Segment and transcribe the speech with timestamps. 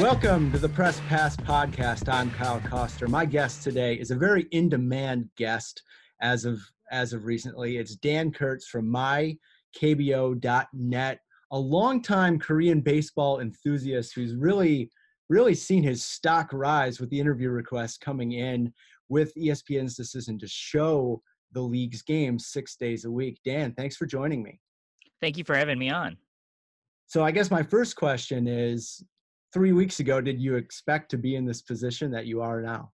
[0.00, 2.08] Welcome to the Press Pass podcast.
[2.08, 3.08] I'm Kyle Koster.
[3.08, 5.82] My guest today is a very in-demand guest
[6.22, 6.60] as of
[6.92, 7.78] as of recently.
[7.78, 9.40] It's Dan Kurtz from mykbo.net,
[11.50, 14.88] a longtime Korean baseball enthusiast who's really
[15.28, 18.72] really seen his stock rise with the interview requests coming in
[19.08, 21.20] with ESPN's decision to show
[21.50, 23.40] the league's games six days a week.
[23.44, 24.60] Dan, thanks for joining me.
[25.20, 26.16] Thank you for having me on.
[27.08, 29.02] So I guess my first question is
[29.52, 32.90] three weeks ago, did you expect to be in this position that you are now?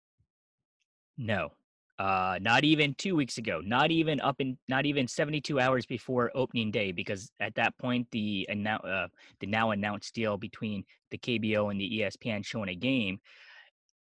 [1.17, 1.53] No,
[1.99, 3.61] uh, not even two weeks ago.
[3.65, 8.09] Not even up in, not even 72 hours before opening day, because at that point
[8.11, 9.07] the uh,
[9.41, 13.19] the now announced deal between the KBO and the ESPN showing a game,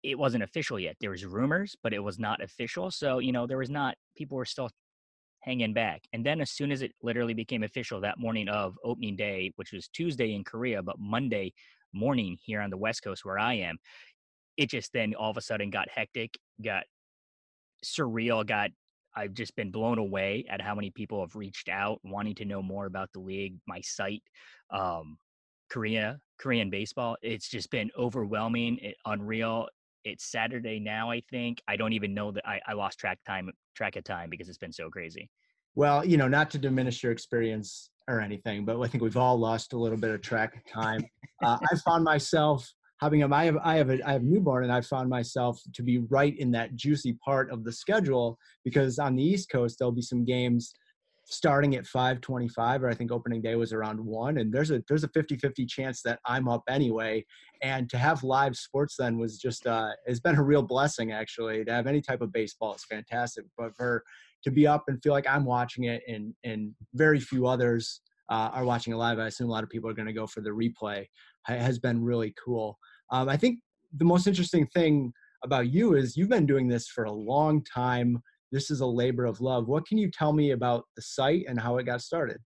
[0.04, 0.98] it wasn't official yet.
[1.02, 2.92] There was rumors, but it was not official.
[2.92, 4.70] So you know there was not people were still
[5.42, 6.04] hanging back.
[6.14, 9.72] And then as soon as it literally became official that morning of opening day, which
[9.72, 11.54] was Tuesday in Korea, but Monday
[11.94, 13.78] morning here on the West Coast where I am,
[14.58, 16.84] it just then all of a sudden got hectic, got
[17.84, 18.72] surreal, got
[19.16, 22.62] I've just been blown away at how many people have reached out wanting to know
[22.62, 24.24] more about the league, my site,
[24.72, 25.18] um,
[25.70, 27.18] Korea, Korean baseball.
[27.22, 29.68] It's just been overwhelming, it, unreal.
[30.06, 31.62] It's Saturday now, I think.
[31.68, 34.58] I don't even know that I, I lost track time track of time because it's
[34.58, 35.30] been so crazy.
[35.76, 39.38] Well, you know, not to diminish your experience or anything, but I think we've all
[39.38, 41.06] lost a little bit of track of time.
[41.42, 44.66] Uh, I found myself having a, I have, I have a, I have a newborn
[44.66, 49.00] and I found myself to be right in that juicy part of the schedule because
[49.00, 50.74] on the East Coast, there'll be some games
[51.32, 55.04] starting at 525 or i think opening day was around 1 and there's a there's
[55.04, 57.26] a 50-50 chance that i'm up anyway.
[57.62, 61.66] And to have live sports then was just uh it's been a real blessing actually.
[61.66, 64.04] To have any type of baseball is fantastic but for
[64.44, 68.50] to be up and feel like i'm watching it and and very few others uh,
[68.54, 70.42] are watching it live i assume a lot of people are going to go for
[70.42, 71.06] the replay
[71.50, 72.78] it has been really cool.
[73.12, 73.60] Um, i think
[73.98, 75.12] the most interesting thing
[75.44, 78.22] about you is you've been doing this for a long time
[78.52, 79.68] this is a labor of love.
[79.68, 82.38] What can you tell me about the site and how it got started?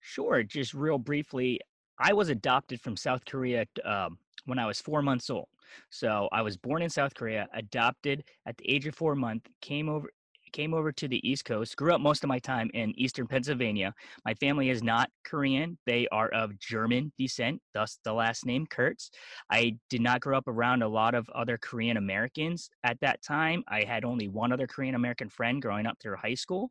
[0.00, 0.42] Sure.
[0.42, 1.60] Just real briefly,
[1.98, 5.48] I was adopted from South Korea um, when I was four months old.
[5.90, 9.88] So I was born in South Korea, adopted at the age of four months, came
[9.88, 10.08] over
[10.54, 13.92] came over to the East Coast, grew up most of my time in Eastern Pennsylvania.
[14.24, 19.10] My family is not Korean, they are of German descent, thus the last name Kurtz.
[19.50, 23.64] I did not grow up around a lot of other Korean Americans at that time.
[23.68, 26.70] I had only one other Korean American friend growing up through high school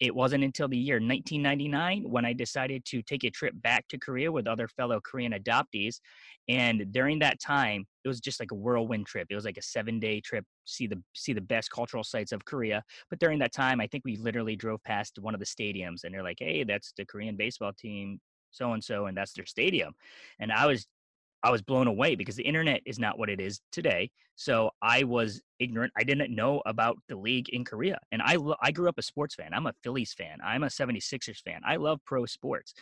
[0.00, 3.98] it wasn't until the year 1999 when I decided to take a trip back to
[3.98, 6.00] Korea with other fellow Korean adoptees.
[6.48, 9.26] And during that time, it was just like a whirlwind trip.
[9.30, 12.44] It was like a seven day trip, see the see the best cultural sites of
[12.44, 12.82] Korea.
[13.08, 16.14] But during that time, I think we literally drove past one of the stadiums and
[16.14, 18.20] they're like, hey, that's the Korean baseball team,
[18.50, 19.94] so and so, and that's their stadium.
[20.38, 20.86] And I was
[21.46, 24.10] I was blown away because the internet is not what it is today.
[24.34, 25.92] So I was ignorant.
[25.96, 28.00] I didn't know about the league in Korea.
[28.10, 29.54] And I, I grew up a sports fan.
[29.54, 30.38] I'm a Phillies fan.
[30.44, 31.60] I'm a 76ers fan.
[31.64, 32.74] I love pro sports.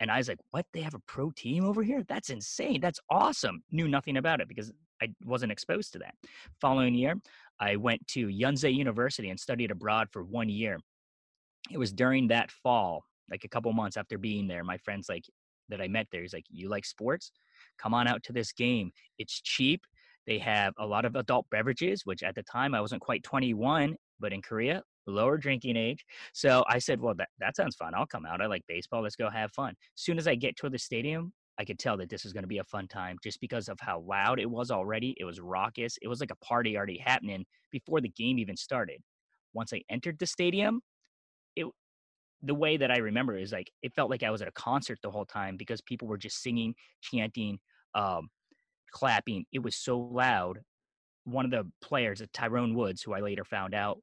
[0.00, 0.66] And I was like, what?
[0.72, 2.02] They have a pro team over here?
[2.08, 2.80] That's insane.
[2.80, 3.62] That's awesome.
[3.70, 6.14] Knew nothing about it because I wasn't exposed to that.
[6.60, 7.14] Following year,
[7.60, 10.80] I went to Yonsei University and studied abroad for one year.
[11.70, 14.64] It was during that fall, like a couple months after being there.
[14.64, 15.26] My friends like
[15.70, 17.32] that I met there, he's like, you like sports?
[17.80, 18.90] come on out to this game.
[19.18, 19.82] It's cheap.
[20.26, 23.96] They have a lot of adult beverages, which at the time I wasn't quite 21,
[24.20, 26.04] but in Korea, lower drinking age.
[26.34, 27.94] So I said, well, that, that sounds fun.
[27.94, 28.40] I'll come out.
[28.40, 29.02] I like baseball.
[29.02, 29.70] Let's go have fun.
[29.70, 32.44] As soon as I get to the stadium, I could tell that this is going
[32.44, 35.14] to be a fun time just because of how loud it was already.
[35.18, 35.98] It was raucous.
[36.00, 39.00] It was like a party already happening before the game even started.
[39.52, 40.80] Once I entered the stadium,
[41.56, 41.66] it
[42.42, 44.98] the way that I remember is like it felt like I was at a concert
[45.02, 47.58] the whole time because people were just singing, chanting,
[47.94, 48.28] um,
[48.90, 49.44] clapping.
[49.52, 50.60] It was so loud.
[51.24, 53.98] One of the players, Tyrone Woods, who I later found out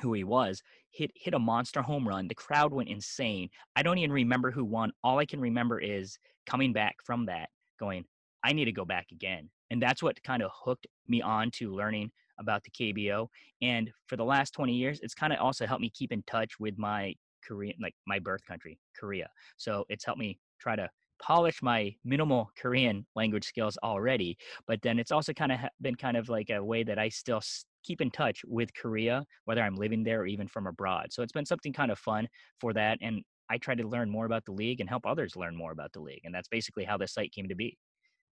[0.00, 2.28] who he was, hit hit a monster home run.
[2.28, 3.48] The crowd went insane.
[3.74, 4.92] I don't even remember who won.
[5.02, 7.48] All I can remember is coming back from that,
[7.80, 8.04] going,
[8.42, 9.50] I need to go back again.
[9.70, 13.28] And that's what kind of hooked me on to learning about the KBO.
[13.62, 16.52] And for the last 20 years, it's kind of also helped me keep in touch
[16.58, 17.14] with my
[17.46, 19.28] Korean, like my birth country, Korea.
[19.56, 20.88] So it's helped me try to
[21.22, 24.36] polish my minimal Korean language skills already,
[24.66, 27.40] but then it's also kind of been kind of like a way that I still
[27.84, 31.12] keep in touch with Korea, whether I'm living there or even from abroad.
[31.12, 32.26] So it's been something kind of fun
[32.60, 32.98] for that.
[33.00, 35.92] And I try to learn more about the league and help others learn more about
[35.92, 36.22] the league.
[36.24, 37.76] And that's basically how the site came to be.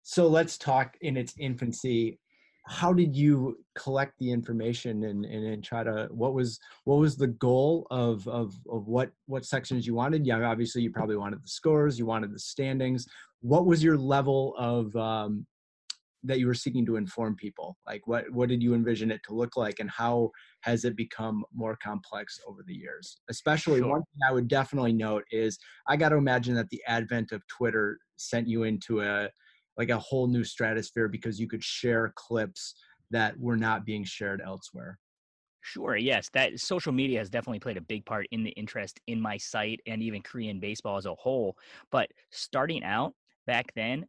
[0.02, 2.18] So let's talk in its infancy
[2.66, 7.16] how did you collect the information and, and, and, try to what was what was
[7.16, 11.42] the goal of, of of what what sections you wanted yeah obviously you probably wanted
[11.42, 13.06] the scores you wanted the standings
[13.40, 15.46] what was your level of um,
[16.24, 17.76] that you were seeking to inform people?
[17.86, 20.30] Like what what did you envision it to look like and how
[20.62, 23.18] has it become more complex over the years?
[23.28, 23.90] Especially sure.
[23.90, 27.46] one thing I would definitely note is I got to imagine that the advent of
[27.46, 29.28] Twitter sent you into a
[29.76, 32.74] like a whole new stratosphere because you could share clips
[33.10, 34.98] that were not being shared elsewhere.
[35.60, 35.96] Sure.
[35.96, 39.38] Yes, that social media has definitely played a big part in the interest in my
[39.38, 41.56] site and even Korean baseball as a whole.
[41.90, 43.14] But starting out
[43.46, 44.06] back then,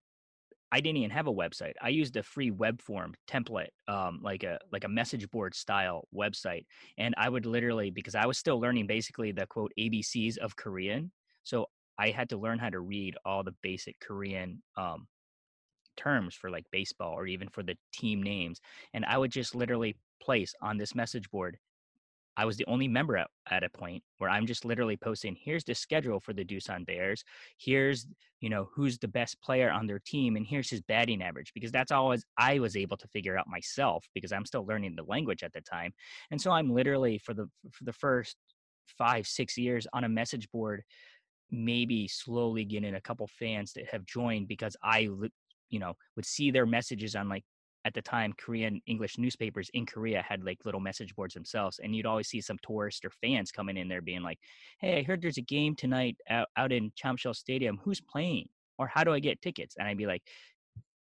[0.71, 1.73] I didn't even have a website.
[1.81, 6.07] I used a free web form template, um, like a like a message board style
[6.13, 6.65] website,
[6.97, 11.11] and I would literally because I was still learning basically the quote ABCs of Korean,
[11.43, 11.67] so
[11.97, 15.07] I had to learn how to read all the basic Korean um,
[15.95, 18.59] terms for like baseball or even for the team names,
[18.93, 21.57] and I would just literally place on this message board
[22.37, 25.63] I was the only member at, at a point where I'm just literally posting, here's
[25.63, 27.23] the schedule for the Doosan Bears.
[27.57, 28.07] Here's,
[28.41, 31.71] you know, who's the best player on their team and here's his batting average because
[31.71, 35.43] that's always I was able to figure out myself because I'm still learning the language
[35.43, 35.93] at the time.
[36.31, 38.35] And so I'm literally for the for the first
[38.97, 40.83] 5 6 years on a message board
[41.51, 45.09] maybe slowly getting a couple fans that have joined because I
[45.75, 47.43] you know would see their messages on like
[47.83, 51.93] at the time korean english newspapers in korea had like little message boards themselves and
[51.93, 54.39] you'd always see some tourists or fans coming in there being like
[54.79, 57.77] hey i heard there's a game tonight out, out in Jamsil stadium.
[57.83, 58.47] Who's playing?
[58.77, 59.75] Or how do i get tickets?
[59.77, 60.23] And i'd be like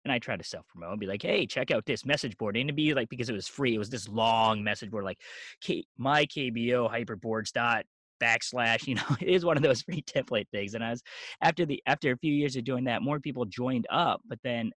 [0.04, 2.56] and I try to self promote and be like, hey, check out this message board.
[2.56, 5.20] And it'd be like, because it was free, it was this long message board, like
[5.60, 7.84] K- my KBO hyperboards dot
[8.22, 10.74] backslash, you know, it is one of those free template things.
[10.74, 11.02] And I was
[11.42, 14.70] after the after a few years of doing that, more people joined up, but then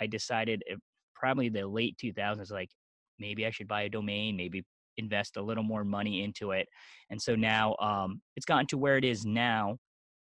[0.00, 0.78] I decided if,
[1.18, 2.70] probably the late 2000s like
[3.18, 4.62] maybe i should buy a domain maybe
[4.96, 6.68] invest a little more money into it
[7.10, 9.76] and so now um, it's gotten to where it is now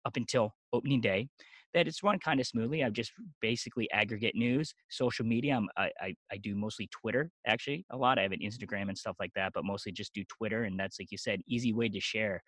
[0.05, 1.27] up until opening day
[1.73, 3.11] that it's run kind of smoothly i've just
[3.41, 8.19] basically aggregate news social media I'm, I, I, I do mostly twitter actually a lot
[8.19, 10.99] i have an instagram and stuff like that but mostly just do twitter and that's
[10.99, 12.41] like you said easy way to share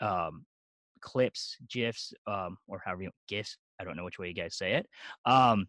[0.00, 0.44] um,
[1.00, 4.74] clips gifs um, or however you gifs i don't know which way you guys say
[4.74, 4.86] it
[5.26, 5.66] um,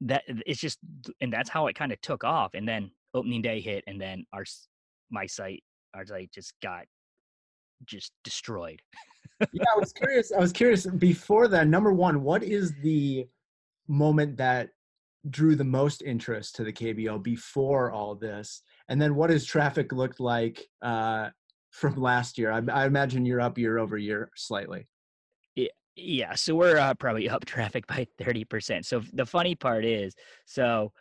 [0.00, 0.78] that it's just
[1.20, 4.24] and that's how it kind of took off and then opening day hit and then
[4.32, 4.44] our
[5.10, 5.62] my site
[5.94, 6.84] our site just got
[7.84, 8.80] just destroyed.
[9.52, 13.24] Yeah i was curious i was curious before that number one what is the
[13.86, 14.70] moment that
[15.30, 18.62] drew the most interest to the kbo before all this?
[18.88, 21.30] And then what has traffic looked like uh,
[21.70, 22.52] from last year?
[22.52, 24.86] I, I imagine you're up year over year slightly.
[26.00, 28.84] Yeah, so we're uh, probably up traffic by 30%.
[28.84, 30.14] So the funny part is,
[30.46, 30.92] so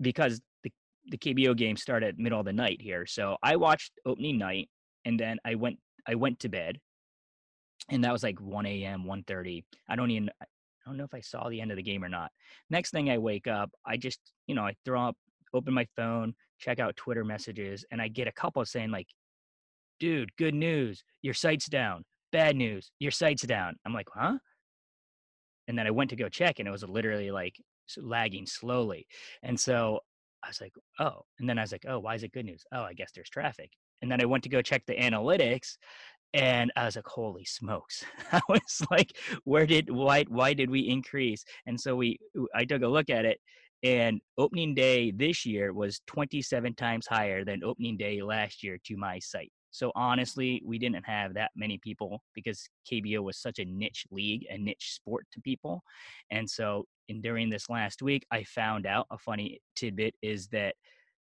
[0.00, 0.70] because the
[1.06, 4.68] the KBO game started middle of the night here, so I watched opening night
[5.04, 6.78] and then I went I went to bed,
[7.88, 9.04] and that was like 1 a.m.
[9.04, 9.64] 1:30.
[9.88, 10.46] I don't even I
[10.86, 12.30] don't know if I saw the end of the game or not.
[12.70, 15.16] Next thing I wake up, I just you know I throw up,
[15.54, 19.08] open my phone, check out Twitter messages, and I get a couple saying like,
[20.00, 23.76] "Dude, good news, your site's down." bad news, your site's down.
[23.86, 24.38] I'm like, huh?
[25.68, 27.54] And then I went to go check and it was literally like
[27.96, 29.06] lagging slowly.
[29.42, 30.00] And so
[30.42, 31.22] I was like, oh.
[31.38, 32.64] And then I was like, oh, why is it good news?
[32.72, 33.70] Oh, I guess there's traffic.
[34.02, 35.76] And then I went to go check the analytics
[36.34, 38.04] and I was like, holy smokes.
[38.32, 41.44] I was like, where did, why, why did we increase?
[41.66, 42.18] And so we,
[42.54, 43.38] I took a look at it
[43.82, 48.96] and opening day this year was 27 times higher than opening day last year to
[48.96, 49.50] my site.
[49.72, 54.46] So honestly, we didn't have that many people because KBO was such a niche league,
[54.50, 55.82] a niche sport to people.
[56.30, 60.74] And so in during this last week, I found out a funny tidbit is that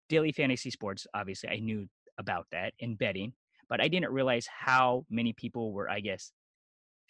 [0.08, 3.32] daily fantasy sports, obviously I knew about that in betting,
[3.68, 6.32] but I didn't realize how many people were, I guess,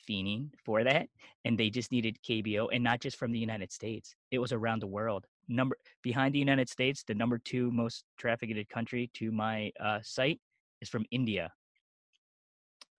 [0.09, 1.09] fiending for that.
[1.45, 4.15] And they just needed KBO and not just from the United States.
[4.31, 5.27] It was around the world.
[5.49, 10.41] Number behind the United States, the number two most trafficked country to my uh, site
[10.81, 11.53] is from India.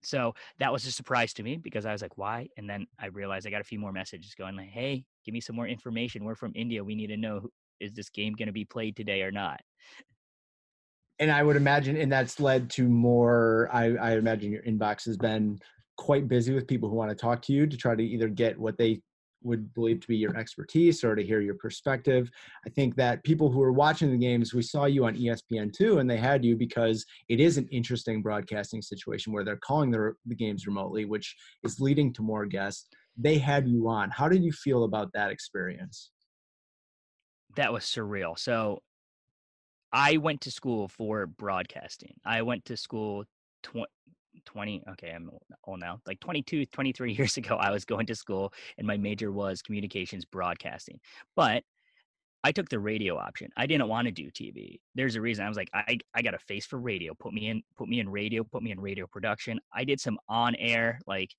[0.03, 2.47] So that was a surprise to me because I was like, why?
[2.57, 5.41] And then I realized I got a few more messages going like, hey, give me
[5.41, 6.23] some more information.
[6.23, 6.83] We're from India.
[6.83, 9.59] We need to know is this game going to be played today or not?
[11.19, 13.69] And I would imagine, and that's led to more.
[13.71, 15.59] I, I imagine your inbox has been
[15.97, 18.59] quite busy with people who want to talk to you to try to either get
[18.59, 19.01] what they
[19.45, 22.29] would believe to be your expertise or to hear your perspective.
[22.65, 26.09] I think that people who are watching the games, we saw you on ESPN2 and
[26.09, 30.35] they had you because it is an interesting broadcasting situation where they're calling the, the
[30.35, 32.87] games remotely, which is leading to more guests.
[33.17, 34.09] They had you on.
[34.09, 36.11] How did you feel about that experience?
[37.55, 38.37] That was surreal.
[38.37, 38.81] So
[39.95, 42.15] I went to school for broadcasting.
[42.25, 43.23] I went to school
[43.63, 43.87] tw-
[44.45, 45.31] 20 okay i'm
[45.63, 49.31] old now like 22 23 years ago i was going to school and my major
[49.31, 50.99] was communications broadcasting
[51.37, 51.63] but
[52.43, 53.49] I took the radio option.
[53.57, 54.79] I didn't want to do TV.
[54.93, 55.43] There's a reason.
[55.43, 57.15] I was like, I, I got a face for radio.
[57.15, 59.59] Put me in, put me in radio, put me in radio production.
[59.73, 61.31] I did some on air, like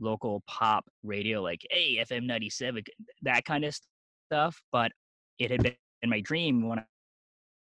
[0.00, 2.82] local pop radio, like, hey, FM 97,
[3.24, 3.78] that kind of
[4.30, 4.58] stuff.
[4.72, 4.92] But
[5.38, 6.82] it had been in my dream when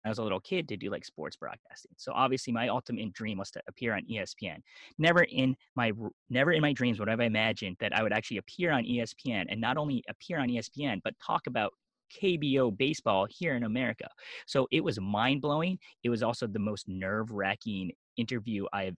[0.05, 1.93] I was a little kid to do like sports broadcasting.
[1.97, 4.59] So obviously my ultimate dream was to appear on ESPN.
[4.99, 5.93] Never in my
[6.31, 9.47] never in my dreams would I have imagined that I would actually appear on ESPN
[9.49, 11.73] and not only appear on ESPN but talk about
[12.21, 14.09] KBO baseball here in America.
[14.47, 15.79] So it was mind blowing.
[16.03, 18.97] It was also the most nerve wracking interview I've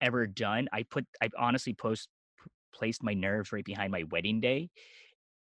[0.00, 0.68] ever done.
[0.72, 2.08] I put I honestly post
[2.74, 4.68] placed my nerves right behind my wedding day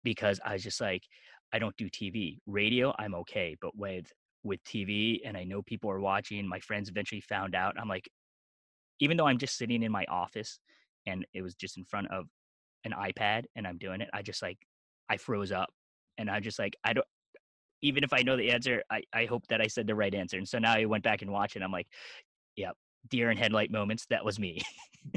[0.04, 1.04] because I was just like
[1.54, 2.40] I don't do TV.
[2.48, 4.12] Radio, I'm okay, but with
[4.46, 6.48] with TV and I know people are watching.
[6.48, 7.75] My friends eventually found out.
[7.80, 8.08] I'm like,
[9.00, 10.60] even though I'm just sitting in my office
[11.06, 12.25] and it was just in front of
[12.86, 14.58] an iPad and I'm doing it, I just like,
[15.10, 15.70] I froze up
[16.18, 17.06] and I just like, I don't,
[17.82, 20.38] even if I know the answer, I, I hope that I said the right answer.
[20.38, 21.62] And so now I went back and watched it.
[21.62, 21.88] I'm like,
[22.56, 22.75] yep,
[23.10, 24.06] deer in headlight moments.
[24.10, 24.62] That was me.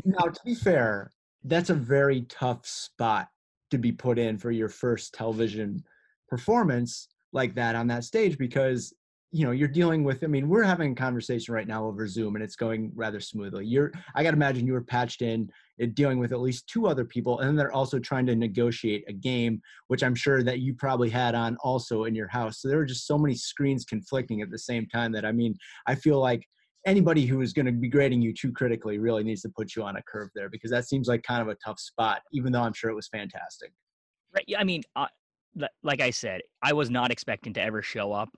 [0.04, 1.12] now, to be fair,
[1.44, 3.28] that's a very tough spot
[3.70, 5.85] to be put in for your first television
[6.28, 8.92] performance like that on that stage because
[9.30, 12.35] you know you're dealing with i mean we're having a conversation right now over zoom
[12.35, 13.66] and it's going rather smoothly.
[13.66, 15.50] You're i got to imagine you were patched in
[15.92, 19.12] dealing with at least two other people and then they're also trying to negotiate a
[19.12, 22.61] game which i'm sure that you probably had on also in your house.
[22.61, 25.54] So there were just so many screens conflicting at the same time that i mean
[25.87, 26.47] i feel like
[26.87, 29.82] anybody who is going to be grading you too critically really needs to put you
[29.82, 32.62] on a curve there because that seems like kind of a tough spot even though
[32.62, 33.73] i'm sure it was fantastic.
[34.35, 35.06] Right i mean uh,
[35.82, 38.28] like I said, I was not expecting to ever show up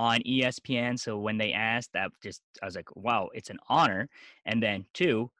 [0.00, 0.98] on ESPN.
[0.98, 4.08] So when they asked that, just I was like, wow, it's an honor.
[4.46, 5.30] And then two,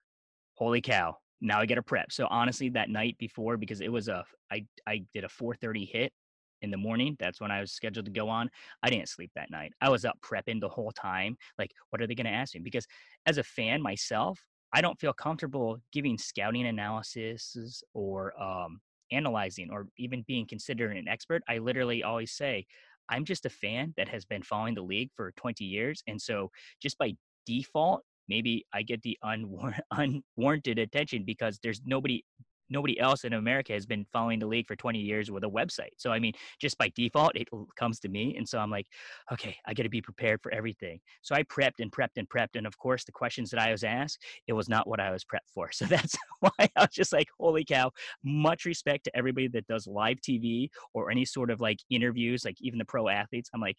[0.53, 2.13] holy cow, now I get a prep.
[2.13, 6.13] So honestly, that night before, because it was a, I I did a 4:30 hit
[6.61, 7.17] in the morning.
[7.19, 8.51] That's when I was scheduled to go on.
[8.83, 9.73] I didn't sleep that night.
[9.81, 11.39] I was up prepping the whole time.
[11.59, 12.61] Like, what are they going to ask me?
[12.61, 12.87] Because
[13.25, 14.39] as a fan myself,
[14.75, 18.79] I don't feel comfortable giving scouting analysis or um,
[19.11, 21.43] analyzing or even being considered an expert.
[21.49, 22.67] I literally always say,
[23.11, 26.03] I'm just a fan that has been following the league for 20 years.
[26.07, 26.51] And so
[26.81, 27.15] just by
[27.47, 29.81] default, maybe I get the unwar-
[30.39, 32.25] unwarranted attention because there's nobody
[32.71, 35.91] nobody else in America has been following the league for 20 years with a website.
[35.97, 38.37] So, I mean, just by default, it comes to me.
[38.37, 38.87] And so I'm like,
[39.33, 41.01] okay, I got to be prepared for everything.
[41.23, 42.57] So I prepped and prepped and prepped.
[42.57, 45.25] And of course, the questions that I was asked, it was not what I was
[45.25, 45.71] prepped for.
[45.81, 47.91] So that's why I was just like, holy cow,
[48.23, 52.57] much respect to everybody that does live TV or any sort of like interviews, like
[52.61, 53.49] even the pro athletes.
[53.55, 53.79] I'm like,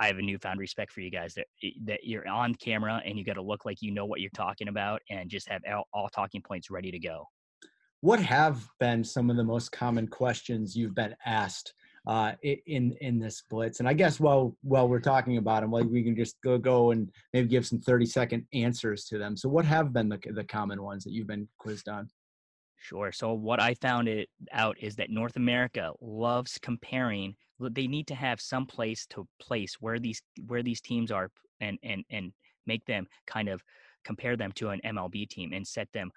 [0.00, 1.46] I have a newfound respect for you guys that
[1.84, 4.68] that you're on camera and you got to look like you know what you're talking
[4.68, 7.26] about and just have all, all talking points ready to go
[8.00, 11.74] what have been some of the most common questions you've been asked
[12.06, 13.80] uh, in in this blitz?
[13.80, 16.92] And I guess while while we're talking about them, like we can just go go
[16.92, 19.36] and maybe give some thirty second answers to them.
[19.36, 22.08] So, what have been the the common ones that you've been quizzed on?
[22.82, 23.12] Sure.
[23.12, 27.36] So what I found it out is that North America loves comparing.
[27.60, 31.30] They need to have some place to place where these where these teams are
[31.60, 32.32] and and and
[32.66, 33.62] make them kind of
[34.02, 36.10] compare them to an MLB team and set them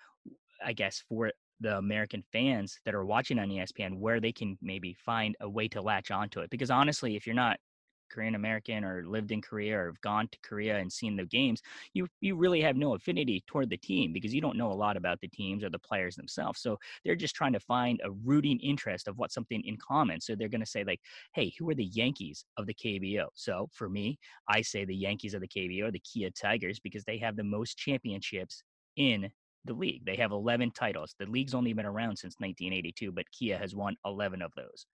[0.63, 1.31] I guess for
[1.63, 5.67] the American fans that are watching on ESPN where they can maybe find a way
[5.69, 6.49] to latch onto it.
[6.51, 7.59] Because honestly, if you're not
[8.11, 11.61] Korean American or lived in Korea or have gone to Korea and seen the games,
[11.93, 14.97] you you really have no affinity toward the team because you don't know a lot
[14.97, 16.61] about the teams or the players themselves.
[16.61, 20.21] So they're just trying to find a rooting interest of what something in common.
[20.21, 21.01] So they're going to say like,
[21.33, 25.33] "Hey, who are the Yankees of the KBO?" So for me, I say the Yankees
[25.33, 28.63] of the KBO, the Kia Tigers, because they have the most championships
[28.95, 29.31] in
[29.65, 30.05] the league.
[30.05, 31.15] They have 11 titles.
[31.19, 34.85] The league's only been around since 1982, but Kia has won 11 of those.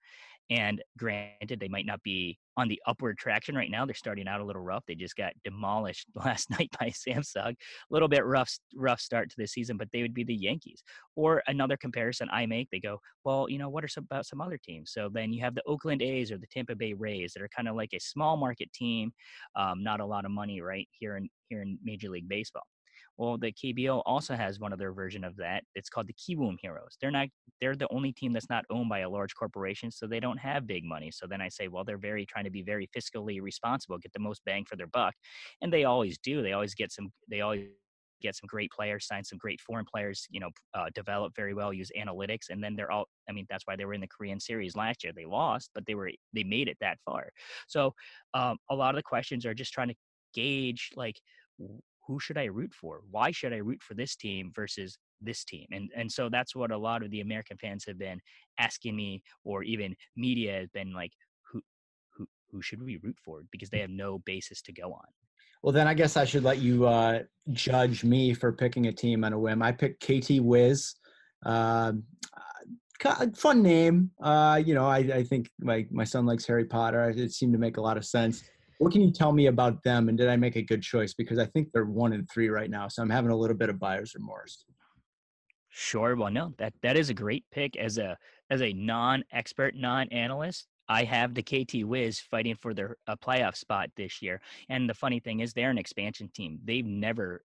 [0.52, 3.86] And granted, they might not be on the upward traction right now.
[3.86, 4.84] They're starting out a little rough.
[4.88, 7.52] They just got demolished last night by Samsung.
[7.52, 7.56] A
[7.92, 10.82] little bit rough, rough start to the season, but they would be the Yankees.
[11.16, 14.42] Or another comparison I make, they go, well, you know, what are some about some
[14.42, 14.92] other teams?
[14.92, 17.68] So then you have the Oakland A's or the Tampa Bay Rays that are kind
[17.68, 19.12] of like a small market team,
[19.56, 22.64] um, not a lot of money right here in here in Major League Baseball.
[23.20, 25.66] Well, the KBO also has one of their version of that.
[25.76, 26.98] It's called the Kiwoom Heroes.
[27.02, 27.28] They're not
[27.60, 30.66] they're the only team that's not owned by a large corporation, so they don't have
[30.66, 31.12] big money.
[31.12, 34.20] So then I say, well, they're very trying to be very fiscally responsible, get the
[34.20, 35.14] most bang for their buck,
[35.62, 36.42] and they always do.
[36.42, 37.12] They always get some.
[37.30, 37.68] They always
[38.22, 41.74] get some great players, sign some great foreign players, you know, uh, develop very well,
[41.74, 43.10] use analytics, and then they're all.
[43.28, 45.12] I mean, that's why they were in the Korean series last year.
[45.14, 47.32] They lost, but they were they made it that far.
[47.68, 47.94] So
[48.34, 49.96] um, a lot of the questions are just trying to
[50.34, 51.20] gauge like
[52.10, 53.02] who should I root for?
[53.12, 55.68] Why should I root for this team versus this team?
[55.72, 58.20] And and so that's what a lot of the American fans have been
[58.58, 61.12] asking me, or even media has been like,
[61.44, 61.62] who
[62.18, 65.06] who who should we root for because they have no basis to go on.
[65.62, 67.20] Well, then I guess I should let you uh,
[67.52, 69.62] judge me for picking a team on a whim.
[69.62, 70.96] I picked KT Wiz.
[71.46, 71.92] Uh,
[73.36, 74.10] fun name.
[74.24, 77.10] Uh, you know, I, I think my, my son likes Harry Potter.
[77.10, 78.44] It seemed to make a lot of sense.
[78.80, 81.14] What can you tell me about them, and did I make a good choice?
[81.14, 83.70] Because I think they're one in three right now, so I'm having a little bit
[83.70, 84.66] of buyer's remorse.
[85.68, 86.16] Sure.
[86.16, 88.18] Well, no, that that is a great pick as a
[88.50, 90.66] as a non-expert, non-analyst.
[90.88, 94.42] I have the KT Wiz fighting for their a playoff spot this year.
[94.70, 96.60] And the funny thing is, they're an expansion team.
[96.64, 97.44] They've never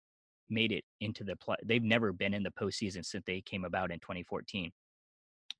[0.50, 1.56] made it into the play.
[1.64, 4.70] They've never been in the postseason since they came about in 2014.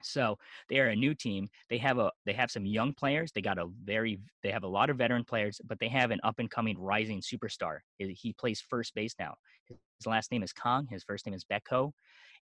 [0.03, 1.49] So they are a new team.
[1.71, 3.33] They have a they have some young players.
[3.33, 6.21] They got a very they have a lot of veteran players, but they have an
[6.23, 7.79] up and coming rising superstar.
[7.99, 9.35] He plays first base now.
[9.69, 10.87] His last name is Kang.
[10.91, 11.93] His first name is Baek-ho,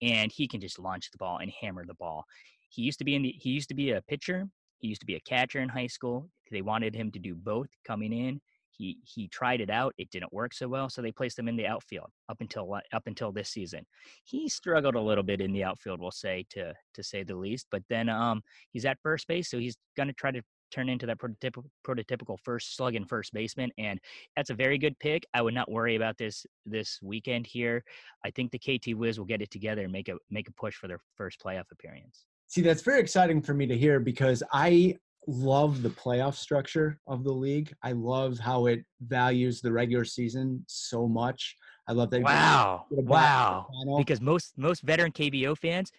[0.02, 2.24] and he can just launch the ball and hammer the ball.
[2.68, 4.48] He used to be in the he used to be a pitcher
[4.84, 6.28] he used to be a catcher in high school.
[6.50, 8.38] They wanted him to do both coming in.
[8.76, 9.94] He he tried it out.
[9.98, 13.06] It didn't work so well, so they placed him in the outfield up until up
[13.06, 13.86] until this season.
[14.24, 17.66] He struggled a little bit in the outfield, we'll say to to say the least.
[17.70, 20.42] But then um, he's at first base, so he's going to try to
[20.74, 24.00] turn into that prototypical, prototypical first slugging first baseman, and
[24.36, 25.24] that's a very good pick.
[25.32, 27.84] I would not worry about this this weekend here.
[28.24, 30.74] I think the KT Wiz will get it together and make a make a push
[30.74, 32.26] for their first playoff appearance.
[32.48, 37.24] See, that's very exciting for me to hear because I love the playoff structure of
[37.24, 37.72] the league.
[37.82, 41.56] I love how it values the regular season so much.
[41.88, 42.22] I love that.
[42.22, 42.86] Wow.
[42.90, 43.66] Wow.
[43.98, 45.92] Because most most veteran KBO fans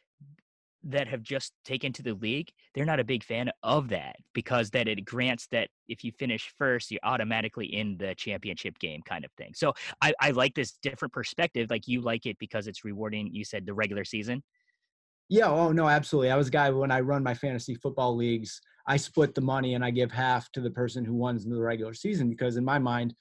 [0.87, 4.69] that have just taken to the league, they're not a big fan of that because
[4.69, 9.25] that it grants that if you finish first, you're automatically in the championship game kind
[9.25, 9.51] of thing.
[9.55, 11.71] So I, I like this different perspective.
[11.71, 14.43] Like you like it because it's rewarding, you said the regular season.
[15.27, 16.29] Yeah, oh no, absolutely.
[16.29, 19.73] I was a guy when I run my fantasy football leagues, I split the money
[19.73, 22.63] and I give half to the person who wins in the regular season because in
[22.63, 23.15] my mind,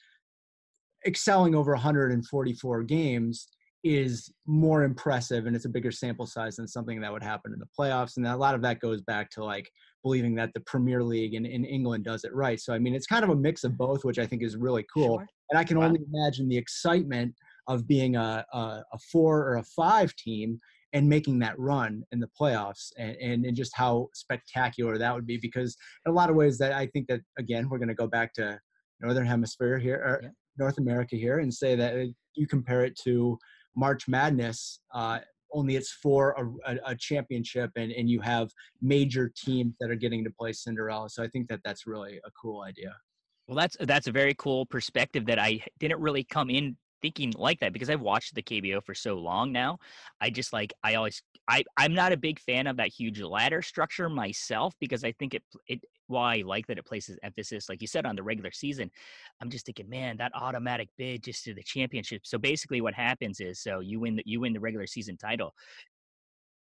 [1.07, 3.49] excelling over 144 games
[3.83, 7.59] is more impressive and it's a bigger sample size than something that would happen in
[7.59, 8.17] the playoffs.
[8.17, 9.71] And a lot of that goes back to like
[10.03, 12.59] believing that the Premier League in, in England does it right.
[12.59, 14.87] So I mean it's kind of a mix of both, which I think is really
[14.93, 15.19] cool.
[15.19, 15.27] Sure.
[15.51, 15.87] And I can wow.
[15.87, 17.35] only imagine the excitement
[17.69, 20.59] of being a, a, a four or a five team
[20.95, 25.27] and making that run in the playoffs and, and, and, just how spectacular that would
[25.27, 25.77] be because
[26.07, 28.33] in a lot of ways that I think that again we're going to go back
[28.35, 28.59] to
[29.01, 30.29] northern hemisphere here or yeah.
[30.57, 32.05] North America here and say that uh,
[32.35, 33.37] you compare it to
[33.77, 35.19] March Madness uh,
[35.53, 39.97] only it's for a, a, a, championship and, and you have major teams that are
[39.97, 42.95] getting to play Cinderella so I think that that's really a cool idea.
[43.47, 47.61] Well, that's that's a very cool perspective that I didn't really come in thinking like
[47.61, 49.77] that because I've watched the KBO for so long now.
[50.23, 53.61] I just like I always I I'm not a big fan of that huge ladder
[53.61, 57.83] structure myself because I think it it while I like that it places emphasis like
[57.83, 58.91] you said on the regular season,
[59.43, 62.23] I'm just thinking, man, that automatic bid just to the championship.
[62.25, 65.53] So basically what happens is so you win the you win the regular season title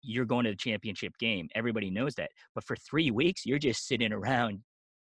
[0.07, 1.49] you're going to the championship game.
[1.55, 2.29] Everybody knows that.
[2.53, 4.59] But for three weeks, you're just sitting around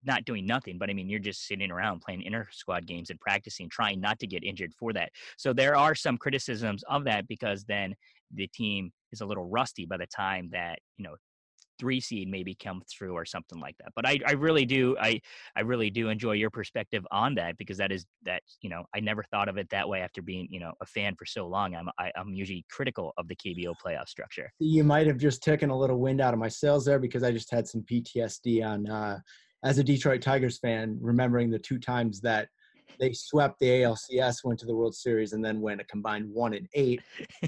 [0.04, 3.20] not doing nothing, but I mean, you're just sitting around playing inter squad games and
[3.20, 5.12] practicing, trying not to get injured for that.
[5.38, 7.96] So there are some criticisms of that because then
[8.34, 11.16] the team is a little rusty by the time that, you know,
[11.80, 13.94] three seed maybe come through or something like that.
[13.96, 15.22] But I, I really do, I,
[15.56, 19.00] I really do enjoy your perspective on that because that is that, you know, I
[19.00, 21.76] never thought of it that way after being, you know, a fan for so long.
[21.76, 24.52] I'm, I, am i am usually critical of the KBO playoff structure.
[24.60, 27.32] You might have just taken a little wind out of my sails there because I
[27.32, 29.20] just had some PTSD on, uh,
[29.64, 32.50] as a Detroit Tigers fan, remembering the two times that
[33.00, 36.54] they swept the ALCS, went to the World Series, and then went a combined one
[36.54, 37.02] and eight.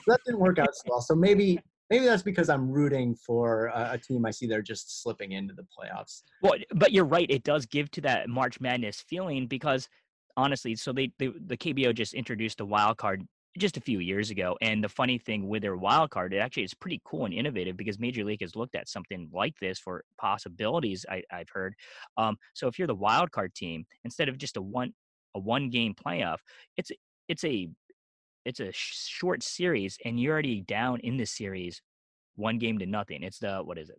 [0.08, 1.02] that didn't work out so well.
[1.02, 5.04] So maybe maybe that's because I'm rooting for a, a, team I see they're just
[5.04, 6.22] slipping into the playoffs.
[6.42, 7.30] Well, but you're right.
[7.30, 9.90] It does give to that March Madness feeling because
[10.38, 14.30] honestly, so they, they the KBO just introduced a wild card just a few years
[14.30, 14.58] ago.
[14.62, 17.78] And the funny thing with their wild card, it actually is pretty cool and innovative
[17.78, 21.06] because Major League has looked at something like this for possibilities.
[21.10, 21.76] I, have heard.
[22.18, 24.94] Um, so if you're the wild card team, instead of just a one
[25.36, 26.38] a one game playoff,
[26.78, 26.92] it's
[27.28, 27.70] it's a
[28.46, 31.82] it's a short series, and you're already down in the series,
[32.36, 33.24] one game to nothing.
[33.24, 33.98] It's the what is it?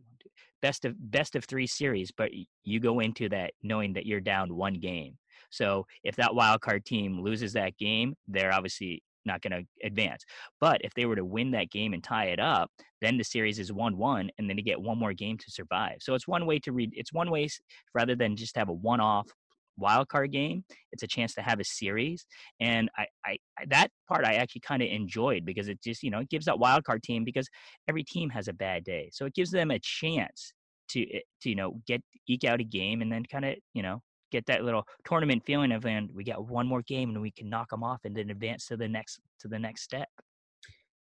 [0.62, 2.31] Best of best of three series, but
[2.65, 5.19] you go into that knowing that you're down one game.
[5.51, 10.25] So if that wild card team loses that game, they're obviously not going to advance.
[10.61, 13.59] But if they were to win that game and tie it up, then the series
[13.59, 15.97] is one-one, and then you get one more game to survive.
[16.01, 16.91] So it's one way to read.
[16.95, 17.49] It's one way
[17.95, 19.29] rather than just have a one-off
[19.77, 20.65] wild card game.
[20.93, 22.27] It's a chance to have a series,
[22.61, 23.37] and I, I
[23.69, 26.59] that part I actually kind of enjoyed because it just you know it gives that
[26.59, 27.49] wild card team because
[27.89, 30.53] every team has a bad day, so it gives them a chance
[30.91, 33.83] to eh, to you know get eke out a game and then kind of you
[33.83, 37.31] know get that little tournament feeling of and we got one more game and we
[37.31, 40.09] can knock them off and then advance to the next to the next step.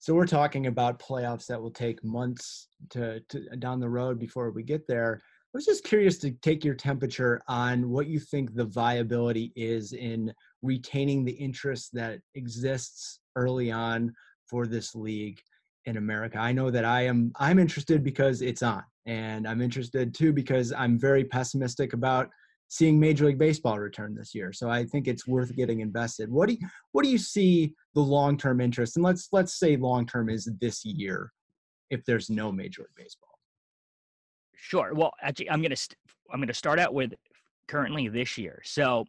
[0.01, 4.19] So we're talking about playoffs that will take months to, to uh, down the road
[4.19, 5.21] before we get there.
[5.23, 9.93] I was just curious to take your temperature on what you think the viability is
[9.93, 14.13] in retaining the interest that exists early on
[14.49, 15.39] for this league
[15.85, 16.39] in America.
[16.39, 20.73] I know that I am I'm interested because it's on and I'm interested too because
[20.73, 22.31] I'm very pessimistic about
[22.71, 24.53] seeing Major League Baseball return this year.
[24.53, 26.31] So I think it's worth getting invested.
[26.31, 28.97] What do you, what do you see the long term interest?
[28.97, 31.33] And let's let's say long term is this year,
[31.91, 33.39] if there's no Major League Baseball.
[34.55, 34.95] Sure.
[34.95, 35.97] Well, actually, I'm gonna i st-
[36.33, 37.13] I'm gonna start out with
[37.67, 38.63] currently this year.
[38.65, 39.05] So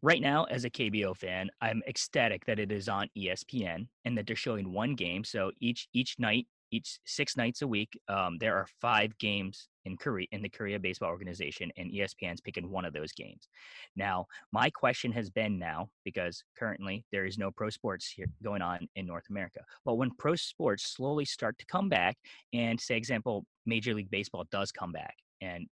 [0.00, 4.26] right now, as a KBO fan, I'm ecstatic that it is on ESPN and that
[4.26, 5.22] they're showing one game.
[5.22, 8.00] So each each night each six nights a week.
[8.08, 12.70] Um, there are five games in Korea in the Korea Baseball Organization, and ESPN's picking
[12.70, 13.48] one of those games.
[13.94, 18.62] Now, my question has been now because currently there is no pro sports here going
[18.62, 19.60] on in North America.
[19.84, 22.18] But when pro sports slowly start to come back,
[22.52, 25.66] and say, example, Major League Baseball does come back, and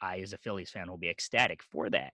[0.00, 2.12] I, as a Phillies fan, will be ecstatic for that.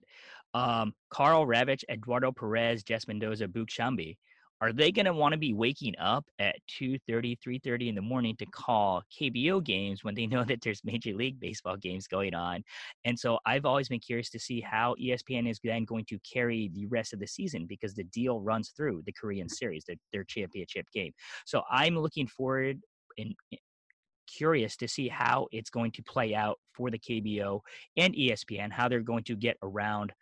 [0.54, 4.16] Um, Karl Ravech, Eduardo Perez, Jess Mendoza, Boog Sciambi
[4.62, 8.36] are they going to want to be waking up at 2.30 3.30 in the morning
[8.36, 12.62] to call kbo games when they know that there's major league baseball games going on?
[13.04, 16.70] And so i've always been curious to see how espn is then going to carry
[16.74, 19.54] the rest of the season because the deal runs through the korean mm-hmm.
[19.54, 21.12] series their, their championship game.
[21.44, 22.80] So i'm looking forward
[23.18, 23.56] and eh,
[24.28, 27.60] curious to see how it's going to play out for the kbo
[27.96, 30.12] and espn how they're going to get around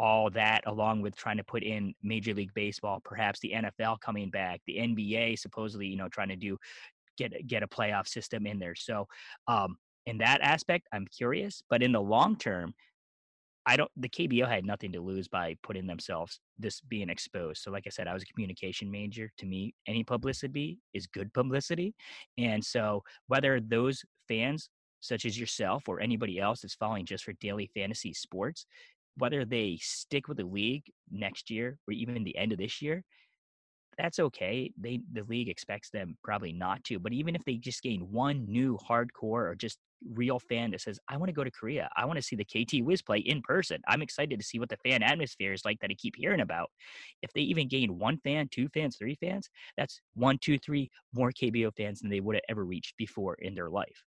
[0.00, 4.30] all that along with trying to put in major league baseball perhaps the nfl coming
[4.30, 6.56] back the nba supposedly you know trying to do
[7.20, 8.74] get get a playoff system in there.
[8.74, 9.06] So
[9.46, 12.72] um in that aspect i'm curious but in the long term
[13.66, 17.62] i don't the kbo had nothing to lose by putting themselves this being exposed.
[17.62, 19.30] So like i said i was a communication major.
[19.38, 21.94] To me any publicity is good publicity.
[22.38, 27.32] And so whether those fans such as yourself or anybody else that's following just for
[27.34, 28.66] daily fantasy sports
[29.16, 33.04] whether they stick with the league next year or even the end of this year,
[33.98, 34.72] that's okay.
[34.78, 38.46] They the league expects them probably not to, but even if they just gain one
[38.46, 39.78] new hardcore or just
[40.14, 41.90] real fan that says, "I want to go to Korea.
[41.96, 43.82] I want to see the KT Wiz play in person.
[43.86, 46.70] I'm excited to see what the fan atmosphere is like that I keep hearing about."
[47.22, 51.32] If they even gain one fan, two fans, three fans, that's one, two, three more
[51.32, 54.02] KBO fans than they would have ever reached before in their life.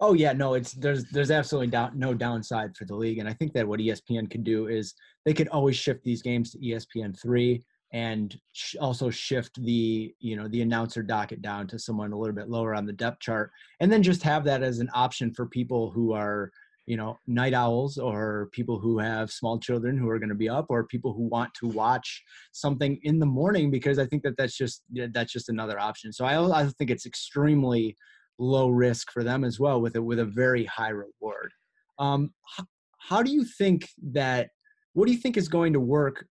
[0.00, 3.52] Oh yeah, no, it's there's there's absolutely no downside for the league, and I think
[3.54, 7.62] that what ESPN can do is they could always shift these games to ESPN three
[7.92, 12.34] and sh- also shift the you know the announcer docket down to someone a little
[12.34, 15.46] bit lower on the depth chart, and then just have that as an option for
[15.46, 16.50] people who are
[16.86, 20.48] you know night owls or people who have small children who are going to be
[20.48, 24.36] up or people who want to watch something in the morning because i think that
[24.36, 26.12] that's just that's just another option.
[26.12, 27.96] So i, I think it's extremely
[28.42, 31.50] low risk for them as well with a with a very high reward.
[31.98, 32.64] Um, how,
[32.98, 34.50] how do you think that?
[34.94, 36.26] What do you think is going to work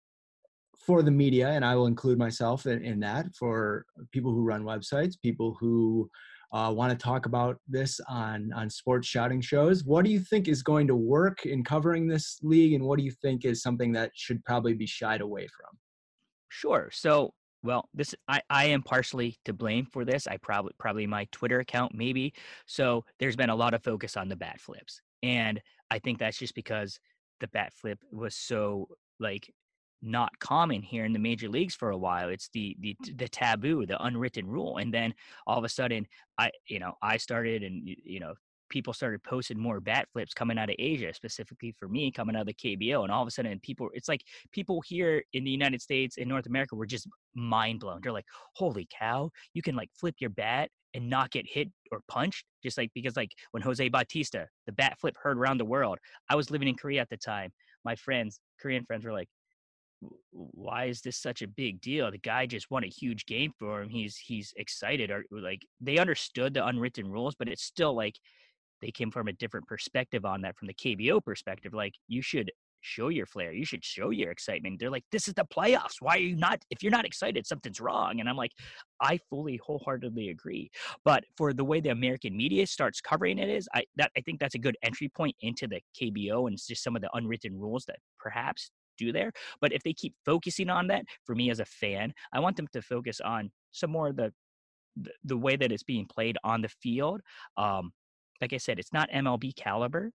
[0.86, 1.50] for the media?
[1.50, 6.10] And I will include myself in, in that for people who run websites, people who
[6.54, 9.84] uh, want to talk about this on on sports shouting shows.
[9.84, 13.06] What do you think is going to work in covering this league, and what do
[13.06, 15.78] you think is something that should probably be shied away from?
[16.50, 16.90] Sure.
[16.92, 20.28] So well, this I, I am partially to blame for this.
[20.28, 22.34] I probably probably my Twitter account maybe.
[22.66, 25.02] So there's been a lot of focus on the bat flips.
[25.24, 27.00] And I think that's just because
[27.40, 28.88] the bat flip was so
[29.20, 29.54] like
[30.02, 32.30] not common here in the major leagues for a while.
[32.30, 34.78] It's the the the taboo, the unwritten rule.
[34.78, 35.14] And then
[35.46, 38.34] all of a sudden I you know, I started and you know,
[38.72, 42.42] people started posting more bat flips coming out of Asia, specifically for me coming out
[42.42, 43.04] of the KBO.
[43.04, 46.28] And all of a sudden, people, it's like people here in the United States in
[46.28, 48.00] North America were just mind blown.
[48.02, 52.02] They're like, holy cow, you can like flip your bat and not get hit or
[52.08, 52.46] punched.
[52.64, 56.00] Just like, because like when Jose Bautista, the bat flip heard around the world.
[56.30, 57.52] I was living in Korea at the time.
[57.86, 59.28] My friends, Korean friends were like,
[60.32, 62.10] why is this such a big deal?
[62.10, 63.90] The guy just won a huge game for him.
[63.90, 68.16] He's he's excited or like they understood the unwritten rules, but it's still like
[68.82, 71.74] they came from a different perspective on that from the KBO perspective.
[71.74, 73.54] Like you should show your flair.
[73.54, 74.80] You should show your excitement.
[74.80, 75.96] They're like, this is the playoffs.
[76.00, 76.64] Why are you not?
[76.70, 78.20] If you're not excited, something's wrong.
[78.20, 78.52] And I'm like,
[79.00, 80.70] I fully, wholeheartedly agree.
[81.06, 84.40] But for the way the American media starts covering it is, I that I think
[84.40, 87.86] that's a good entry point into the KBO and just some of the unwritten rules
[87.86, 89.32] that perhaps do there.
[89.62, 92.68] But if they keep focusing on that, for me as a fan, I want them
[92.74, 94.34] to focus on some more of the
[94.98, 97.22] the, the way that it's being played on the field.
[97.56, 97.94] Um,
[98.42, 100.12] like I said, it's not MLB caliber.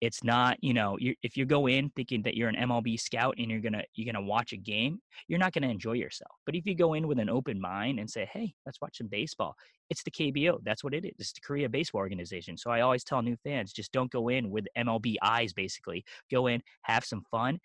[0.00, 3.34] it's not you know you if you go in thinking that you're an mlb scout
[3.38, 6.34] and you're gonna you're gonna watch a game you're not gonna enjoy yourself.
[6.46, 9.08] But if you go in with an open mind and say hey let's watch some
[9.08, 9.54] baseball
[9.90, 12.56] it's the kbo that's what it is it's the korea baseball organization.
[12.56, 16.04] So i always tell new fans just don't go in with mlb eyes basically.
[16.30, 17.58] Go in have some fun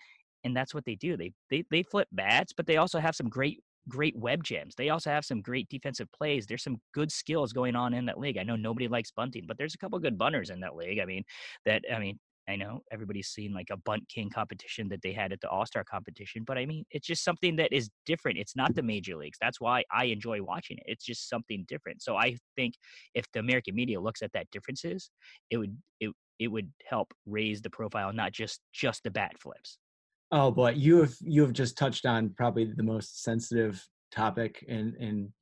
[0.44, 1.18] and that's what they do.
[1.18, 4.76] They they, they flip bats but they also have some great great web gems.
[4.76, 6.46] They also have some great defensive plays.
[6.46, 8.38] There's some good skills going on in that league.
[8.38, 11.00] I know nobody likes bunting, but there's a couple good bunters in that league.
[11.00, 11.24] I mean,
[11.66, 15.32] that I mean, I know everybody's seen like a bunt king competition that they had
[15.32, 18.38] at the All Star competition, but I mean, it's just something that is different.
[18.38, 19.38] It's not the major leagues.
[19.42, 20.84] That's why I enjoy watching it.
[20.88, 22.02] It's just something different.
[22.02, 22.76] So I think
[23.14, 25.10] if the American media looks at that differences,
[25.50, 29.78] it would it it would help raise the profile, not just just the bat flips.
[30.32, 34.96] Oh boy, you have you have just touched on probably the most sensitive topic in
[35.00, 35.34] in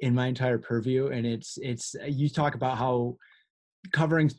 [0.00, 3.16] in my entire purview, and it's it's you talk about how
[3.92, 4.30] covering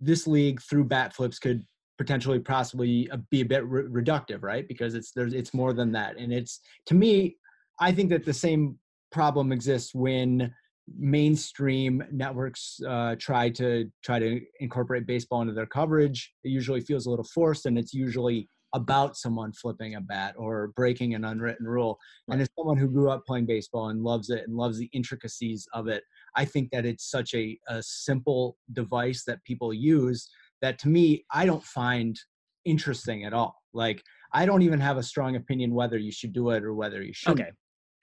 [0.00, 1.62] this league through bat flips could
[1.96, 4.68] potentially possibly uh, be a bit re- reductive, right?
[4.68, 7.36] Because it's there's it's more than that, and it's to me,
[7.80, 8.78] I think that the same
[9.10, 10.52] problem exists when
[10.98, 16.32] mainstream networks uh, try to try to incorporate baseball into their coverage.
[16.44, 20.68] It usually feels a little forced, and it's usually about someone flipping a bat or
[20.68, 21.98] breaking an unwritten rule.
[22.26, 22.34] Right.
[22.34, 25.66] And as someone who grew up playing baseball and loves it and loves the intricacies
[25.72, 26.04] of it,
[26.36, 30.28] I think that it's such a, a simple device that people use
[30.60, 32.18] that to me, I don't find
[32.64, 33.56] interesting at all.
[33.72, 34.02] Like,
[34.32, 37.12] I don't even have a strong opinion whether you should do it or whether you
[37.14, 37.40] shouldn't.
[37.40, 37.50] Okay.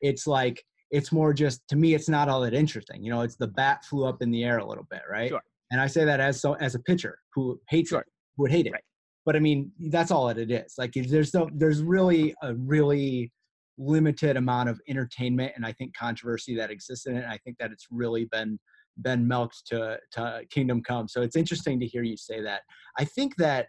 [0.01, 3.03] It's like, it's more just to me, it's not all that interesting.
[3.03, 5.29] You know, it's the bat flew up in the air a little bit, right?
[5.29, 5.41] Sure.
[5.71, 8.01] And I say that as so as a pitcher who hates sure.
[8.01, 8.73] it, who would hate it.
[8.73, 8.83] Right
[9.25, 10.75] but I mean that's all that it is.
[10.77, 13.31] Like there's no there's really a really
[13.77, 17.23] limited amount of entertainment and I think controversy that exists in it.
[17.23, 18.59] And I think that it's really been
[19.01, 21.07] been milked to to kingdom come.
[21.07, 22.61] So it's interesting to hear you say that.
[22.97, 23.67] I think that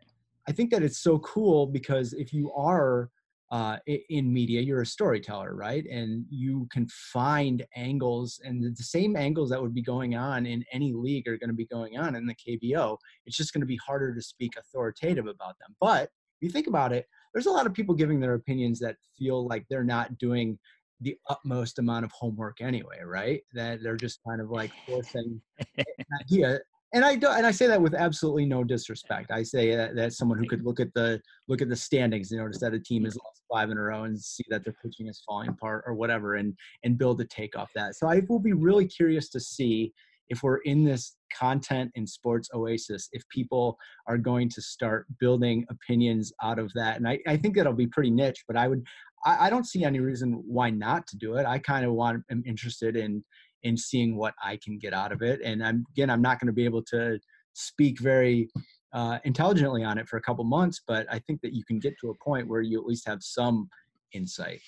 [0.49, 3.11] I think that it's so cool because if you are
[3.51, 5.85] uh, in media, you're a storyteller, right?
[5.87, 10.65] And you can find angles, and the same angles that would be going on in
[10.73, 12.97] any league are going to be going on in the KBO.
[13.25, 15.77] It's just going to be harder to speak authoritative about them.
[15.81, 18.97] But if you think about it, there's a lot of people giving their opinions that
[19.19, 20.59] feel like they're not doing
[21.01, 23.43] the utmost amount of homework anyway, right?
[23.53, 25.41] That they're just kind of like forcing
[25.79, 25.85] an
[26.21, 26.61] idea
[26.97, 29.31] and I do, and I say that with absolutely no disrespect.
[29.31, 32.41] I say that, that someone who could look at the look at the standings and
[32.41, 33.05] notice that a team mm-hmm.
[33.05, 35.95] has lost five in a row and see that their pitching is falling apart or
[35.95, 36.55] whatever, and
[36.85, 37.97] and build a take off that.
[37.97, 39.93] So I will be really curious to see
[40.31, 43.77] if we're in this content and sports oasis, if people
[44.09, 46.97] are going to start building opinions out of that.
[46.97, 48.83] And I, I think that'll be pretty niche, but I would
[49.27, 51.45] I, I don't see any reason why not to do it.
[51.45, 53.23] I kind of want am interested in
[53.63, 55.41] in seeing what I can get out of it.
[55.43, 57.19] And I'm again, I'm not going to be able to
[57.55, 58.49] speak very
[58.93, 61.95] uh, intelligently on it for a couple months, but I think that you can get
[62.01, 63.69] to a point where you at least have some
[64.13, 64.61] insight.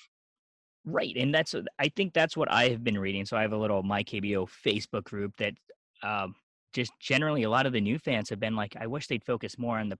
[0.84, 3.26] Right, and that's I think that's what I have been reading.
[3.26, 5.54] So I have a little my KBO Facebook group that
[6.02, 6.34] um,
[6.72, 9.58] just generally a lot of the new fans have been like, I wish they'd focus
[9.58, 9.98] more on the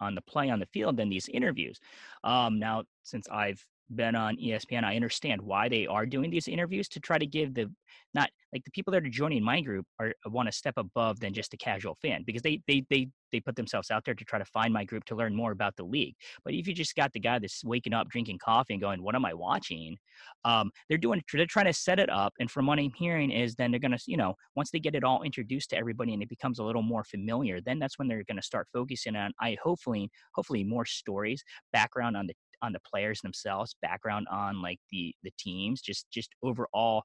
[0.00, 1.80] on the play on the field than these interviews.
[2.24, 6.88] Um, now, since I've been on ESPN, I understand why they are doing these interviews
[6.90, 7.70] to try to give the
[8.14, 11.32] not like the people that are joining my group are want to step above than
[11.32, 14.38] just a casual fan because they they they they put themselves out there to try
[14.38, 16.14] to find my group to learn more about the league.
[16.44, 19.14] But if you just got the guy that's waking up drinking coffee and going, "What
[19.14, 19.96] am I watching?"
[20.44, 23.54] Um, they're doing they're trying to set it up, and from what I'm hearing is
[23.54, 26.28] then they're gonna you know once they get it all introduced to everybody and it
[26.28, 30.10] becomes a little more familiar, then that's when they're gonna start focusing on I hopefully
[30.34, 31.42] hopefully more stories,
[31.72, 36.34] background on the on the players themselves, background on like the the teams, just just
[36.42, 37.04] overall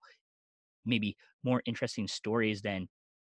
[0.86, 2.88] maybe more interesting stories than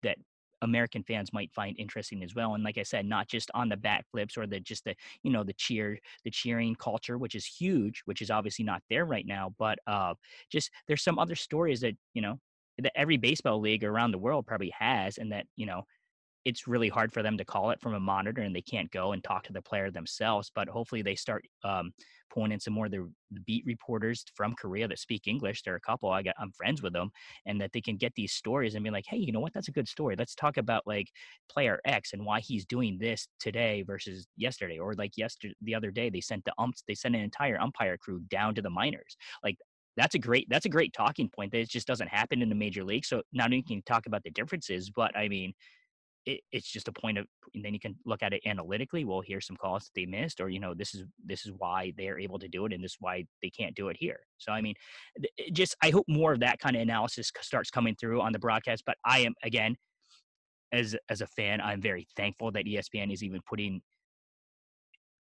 [0.02, 0.16] that
[0.62, 2.54] American fans might find interesting as well.
[2.54, 5.30] And like I said, not just on the bat flips or the just the you
[5.30, 9.26] know the cheer the cheering culture, which is huge, which is obviously not there right
[9.26, 9.54] now.
[9.58, 10.14] But uh,
[10.50, 12.38] just there's some other stories that you know
[12.78, 15.84] that every baseball league around the world probably has, and that you know
[16.44, 19.12] it's really hard for them to call it from a monitor and they can't go
[19.12, 21.92] and talk to the player themselves but hopefully they start um,
[22.32, 23.08] pulling in some more of the
[23.46, 26.82] beat reporters from korea that speak english there are a couple i got i'm friends
[26.82, 27.10] with them
[27.46, 29.52] and that they can get these stories and be like hey you know what?
[29.52, 30.16] That's a good story.
[30.18, 31.08] Let's talk about like
[31.48, 35.90] player x and why he's doing this today versus yesterday or like yesterday the other
[35.90, 39.16] day they sent the umps they sent an entire umpire crew down to the minors.
[39.44, 39.56] Like
[39.96, 42.54] that's a great that's a great talking point that it just doesn't happen in the
[42.54, 45.52] major league so not only can you talk about the differences but i mean
[46.26, 49.22] it, it's just a point of and then you can look at it analytically well
[49.24, 52.18] here's some calls that they missed or you know this is this is why they're
[52.18, 54.20] able to do it and this is why they can't do it here.
[54.38, 54.74] So i mean
[55.52, 58.82] just i hope more of that kind of analysis starts coming through on the broadcast
[58.86, 59.76] but i am again
[60.72, 63.80] as as a fan, I'm very thankful that ESPN is even putting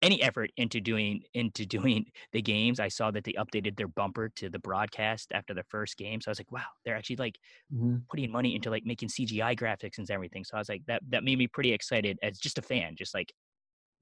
[0.02, 2.80] any effort into doing into doing the games.
[2.80, 6.20] I saw that they updated their bumper to the broadcast after the first game.
[6.20, 7.38] So I was like, wow, they're actually like
[7.72, 7.96] mm-hmm.
[8.10, 10.44] putting money into like making CGI graphics and everything.
[10.44, 12.96] So I was like, that that made me pretty excited as just a fan.
[12.96, 13.32] Just like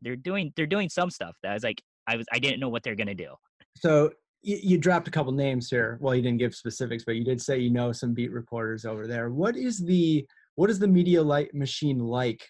[0.02, 2.68] they're doing they're doing some stuff that I was like, I was I didn't know
[2.68, 3.34] what they're gonna do.
[3.76, 4.10] So
[4.42, 5.98] you, you dropped a couple names here.
[6.00, 9.06] Well, you didn't give specifics, but you did say you know some beat reporters over
[9.06, 9.30] there.
[9.30, 12.46] What is the what is the media light machine like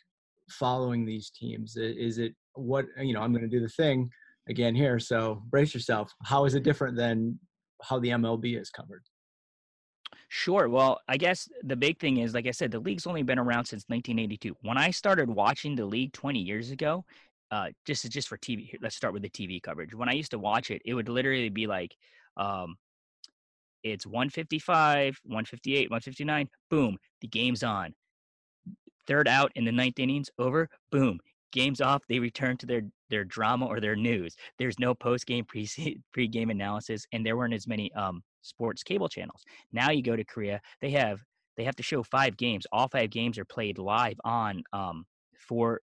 [0.49, 1.77] following these teams?
[1.77, 3.21] Is it what you know?
[3.21, 4.11] I'm going to do the thing
[4.49, 6.13] again here, so brace yourself.
[6.25, 7.39] How is it different than
[7.83, 9.03] how the MLB is covered?
[10.29, 10.69] Sure.
[10.69, 13.65] Well, I guess the big thing is, like I said, the league's only been around
[13.65, 14.57] since 1982.
[14.63, 17.05] When I started watching the league 20 years ago,
[17.51, 18.77] uh, just just for TV.
[18.81, 19.95] Let's start with the TV coverage.
[19.95, 21.97] When I used to watch it, it would literally be like,
[22.37, 22.77] um,
[23.83, 26.49] it's 155, 158, 159.
[26.71, 27.95] Boom, the game's on.
[29.07, 30.69] Third out in the ninth innings, over.
[30.93, 31.19] Boom,
[31.53, 32.03] game's off.
[32.09, 34.37] They return to their their drama or their news.
[34.59, 35.69] There's no post game pre
[36.13, 39.43] pre game analysis, and there weren't as many um, sports cable channels.
[39.73, 41.21] Now you go to Korea, they have
[41.57, 42.67] they have to show five games.
[42.73, 45.05] All five games are played live on um,
[45.37, 45.81] four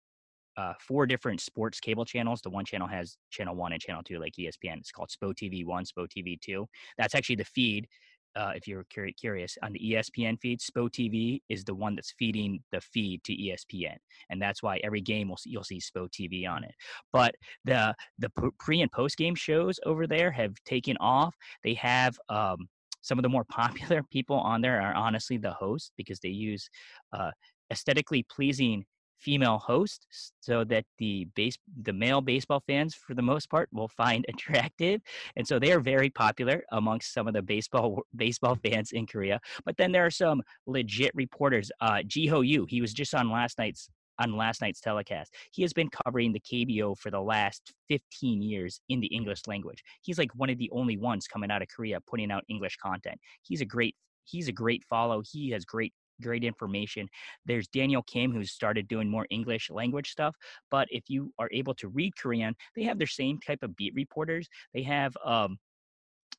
[0.57, 2.41] uh, four different sports cable channels.
[2.41, 4.79] The one channel has channel one and channel two, like ESPN.
[4.79, 6.67] It's called SPO TV one, SPO TV two.
[6.97, 7.89] That's actually the feed.
[8.37, 8.85] Uh, if you're
[9.19, 13.33] curious, on the ESPN feed, SPO TV is the one that's feeding the feed to
[13.33, 13.97] ESPN,
[14.31, 16.75] and that's why every game will you'll see SPO TV on it.
[17.13, 21.35] But the the pre and post game shows over there have taken off.
[21.63, 22.69] They have um,
[23.03, 26.69] some of the more popular people on there are honestly the hosts because they use
[27.13, 27.31] uh,
[27.71, 28.85] aesthetically pleasing
[29.25, 30.07] female host
[30.41, 35.01] so that the base the male baseball fans for the most part will find attractive
[35.37, 39.41] and so they are very popular amongst some of the baseball baseball fans in korea
[39.65, 43.59] but then there are some legit reporters uh Jeeho Yoo he was just on last
[43.59, 43.89] night's
[44.21, 45.35] on last night's telecast.
[45.51, 49.83] He has been covering the KBO for the last 15 years in the English language.
[50.03, 53.19] He's like one of the only ones coming out of Korea putting out English content.
[53.43, 55.23] He's a great he's a great follow.
[55.31, 57.09] He has great great information.
[57.47, 60.35] There's Daniel Kim, who's started doing more English language stuff.
[60.71, 63.95] But if you are able to read Korean, they have their same type of beat
[63.95, 64.49] reporters.
[64.73, 65.59] They have um,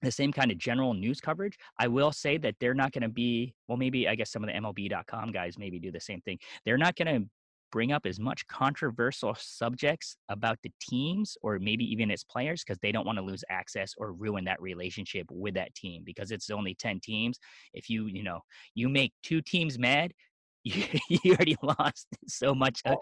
[0.01, 1.57] the same kind of general news coverage.
[1.79, 4.47] I will say that they're not going to be, well, maybe I guess some of
[4.47, 6.39] the MLB.com guys maybe do the same thing.
[6.65, 7.29] They're not going to
[7.75, 12.79] bring up as much controversial subjects about the teams or maybe even its players because
[12.79, 16.49] they don't want to lose access or ruin that relationship with that team because it's
[16.49, 17.37] only 10 teams.
[17.73, 18.39] If you you know
[18.75, 20.13] you make two teams mad
[20.63, 22.95] you, you already lost so much uh,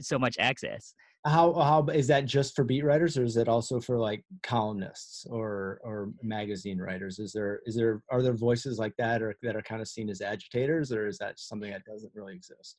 [0.00, 0.94] so much access.
[1.26, 5.26] How how is that just for beat writers or is it also for like columnists
[5.28, 7.18] or or magazine writers?
[7.18, 10.08] Is there is there are there voices like that or that are kind of seen
[10.08, 12.78] as agitators or is that something that doesn't really exist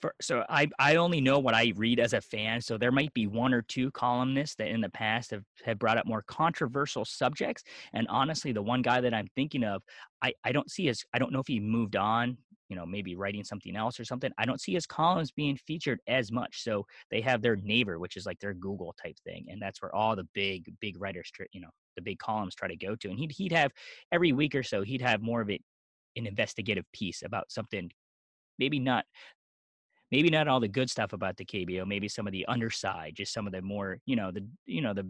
[0.00, 2.60] for, so I I only know what I read as a fan.
[2.60, 5.98] So there might be one or two columnists that in the past have, have brought
[5.98, 7.62] up more controversial subjects.
[7.92, 9.82] And honestly, the one guy that I'm thinking of,
[10.22, 12.36] I, I don't see his I don't know if he moved on,
[12.68, 14.32] you know, maybe writing something else or something.
[14.38, 16.62] I don't see his columns being featured as much.
[16.62, 19.46] So they have their Naver, which is like their Google type thing.
[19.48, 22.76] And that's where all the big, big writers, you know, the big columns try to
[22.76, 23.08] go to.
[23.10, 23.72] And he'd he'd have
[24.12, 25.62] every week or so, he'd have more of it
[26.16, 27.90] an investigative piece about something
[28.58, 29.04] maybe not
[30.14, 33.32] maybe not all the good stuff about the KBO, maybe some of the underside, just
[33.32, 35.04] some of the more, you know, the you know the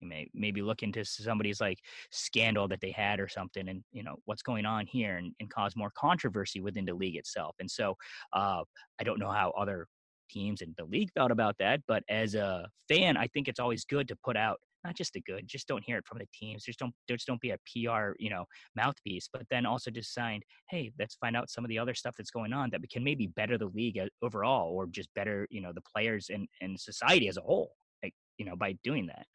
[0.00, 1.80] you may maybe look into somebody's like
[2.12, 5.50] scandal that they had or something and you know what's going on here and, and
[5.50, 7.56] cause more controversy within the league itself.
[7.58, 7.96] And so
[8.32, 8.62] uh,
[9.00, 9.88] i don't know how other
[10.30, 13.84] teams in the league thought about that but as a fan i think it's always
[13.86, 16.64] good to put out not just the good, just don't hear it from the teams.
[16.64, 18.44] Just don't just don't be a PR, you know,
[18.76, 19.28] mouthpiece.
[19.32, 22.30] But then also just signed, hey, let's find out some of the other stuff that's
[22.30, 25.82] going on that can maybe better the league overall, or just better, you know, the
[25.94, 27.72] players and and society as a whole.
[28.02, 29.26] Like, you know, by doing that.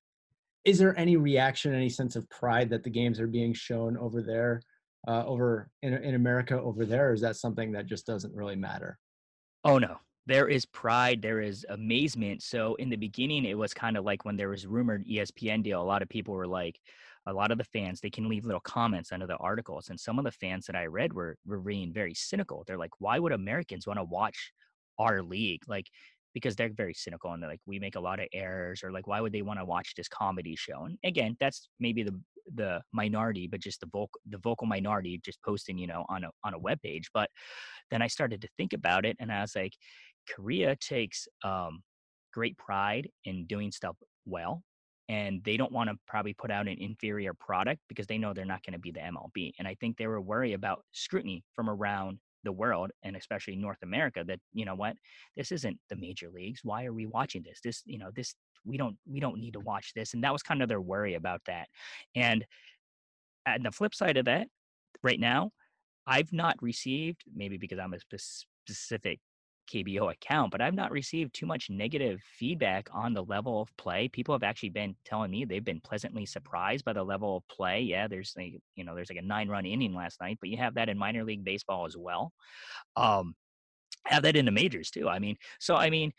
[0.65, 4.21] Is there any reaction, any sense of pride that the games are being shown over
[4.21, 4.61] there,
[5.07, 7.09] uh, over in in America over there?
[7.09, 8.97] Or is that something that just doesn't really matter?
[9.65, 12.41] Oh no, there is pride there is amazement.
[12.41, 15.81] So in the beginning it was kind of like when there was rumored espn deal
[15.81, 16.79] a lot of people were like
[17.25, 20.19] a lot of the fans they can leave little comments under the articles and some
[20.19, 22.63] of the fans that i read were were being very cynical.
[22.65, 24.51] They're like why would americans want to watch
[24.99, 25.61] our league?
[25.67, 25.87] Like
[26.33, 29.07] because they're very cynical and they're like we make a lot of errors or like
[29.07, 30.85] why would they want to watch this comedy show?
[30.85, 32.19] And again that's maybe the
[32.55, 36.31] the minority but just the vocal the vocal minority just posting you know on a
[36.43, 37.09] on a web page.
[37.13, 37.29] But
[37.91, 39.73] then i started to think about it and i was like
[40.29, 41.81] Korea takes um,
[42.33, 43.95] great pride in doing stuff
[44.25, 44.63] well,
[45.09, 48.45] and they don't want to probably put out an inferior product because they know they're
[48.45, 49.51] not going to be the MLB.
[49.59, 53.77] And I think they were worried about scrutiny from around the world and especially North
[53.83, 54.95] America that you know what
[55.37, 58.77] this isn't the major leagues why are we watching this this you know this we
[58.77, 61.41] don't we don't need to watch this and that was kind of their worry about
[61.47, 61.67] that
[62.15, 62.45] and
[63.45, 64.47] and the flip side of that
[65.03, 65.51] right now
[66.05, 67.99] I've not received maybe because I'm a
[68.67, 69.19] specific
[69.73, 74.07] KBO account, but I've not received too much negative feedback on the level of play.
[74.07, 77.81] People have actually been telling me they've been pleasantly surprised by the level of play.
[77.81, 80.57] Yeah, there's like you know there's like a nine run inning last night, but you
[80.57, 82.31] have that in minor league baseball as well.
[82.95, 83.35] Um,
[84.05, 85.07] have that in the majors too.
[85.09, 86.11] I mean, so I mean,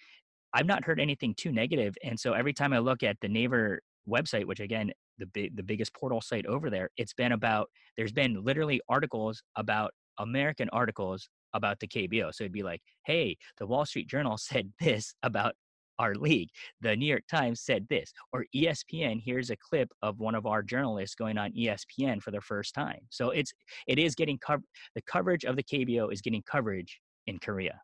[0.53, 3.81] I've not heard anything too negative, and so every time I look at the Naver
[4.09, 8.13] website, which again the big the biggest portal site over there, it's been about there's
[8.13, 12.35] been literally articles about American articles about the KBO.
[12.35, 15.55] So it'd be like, hey, the Wall Street Journal said this about
[15.99, 16.49] our league.
[16.81, 19.23] The New York Times said this, or ESPN.
[19.25, 23.01] Here's a clip of one of our journalists going on ESPN for the first time.
[23.11, 23.53] So it's
[23.87, 24.65] it is getting covered.
[24.95, 27.81] The coverage of the KBO is getting coverage in Korea.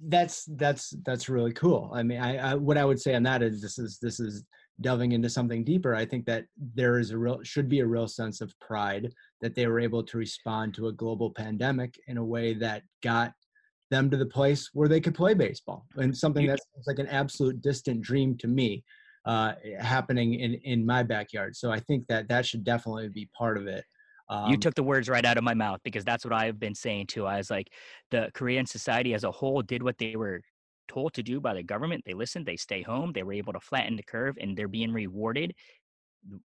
[0.00, 1.90] That's that's that's really cool.
[1.92, 4.44] I mean, I, I what I would say on that is this is this is
[4.80, 5.94] delving into something deeper.
[5.94, 9.54] I think that there is a real should be a real sense of pride that
[9.54, 13.32] they were able to respond to a global pandemic in a way that got
[13.90, 17.60] them to the place where they could play baseball and something that's like an absolute
[17.62, 18.84] distant dream to me
[19.24, 21.56] uh, happening in, in my backyard.
[21.56, 23.84] So I think that that should definitely be part of it.
[24.30, 26.74] Um, you took the words right out of my mouth because that's what I've been
[26.74, 27.26] saying too.
[27.26, 27.68] I was like,
[28.10, 30.42] the Korean society as a whole did what they were
[30.88, 32.02] told to do by the government.
[32.04, 34.92] They listened, they stay home, they were able to flatten the curve, and they're being
[34.92, 35.54] rewarded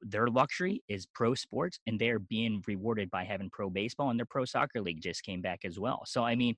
[0.01, 4.25] their luxury is pro sports and they're being rewarded by having pro baseball and their
[4.25, 6.55] pro soccer league just came back as well so i mean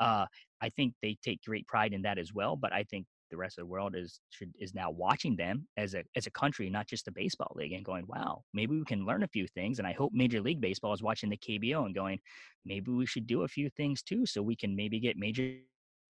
[0.00, 0.26] uh,
[0.60, 3.58] i think they take great pride in that as well but i think the rest
[3.58, 6.86] of the world is should is now watching them as a as a country not
[6.86, 9.88] just the baseball league and going wow maybe we can learn a few things and
[9.88, 12.18] i hope major league baseball is watching the kbo and going
[12.64, 15.54] maybe we should do a few things too so we can maybe get major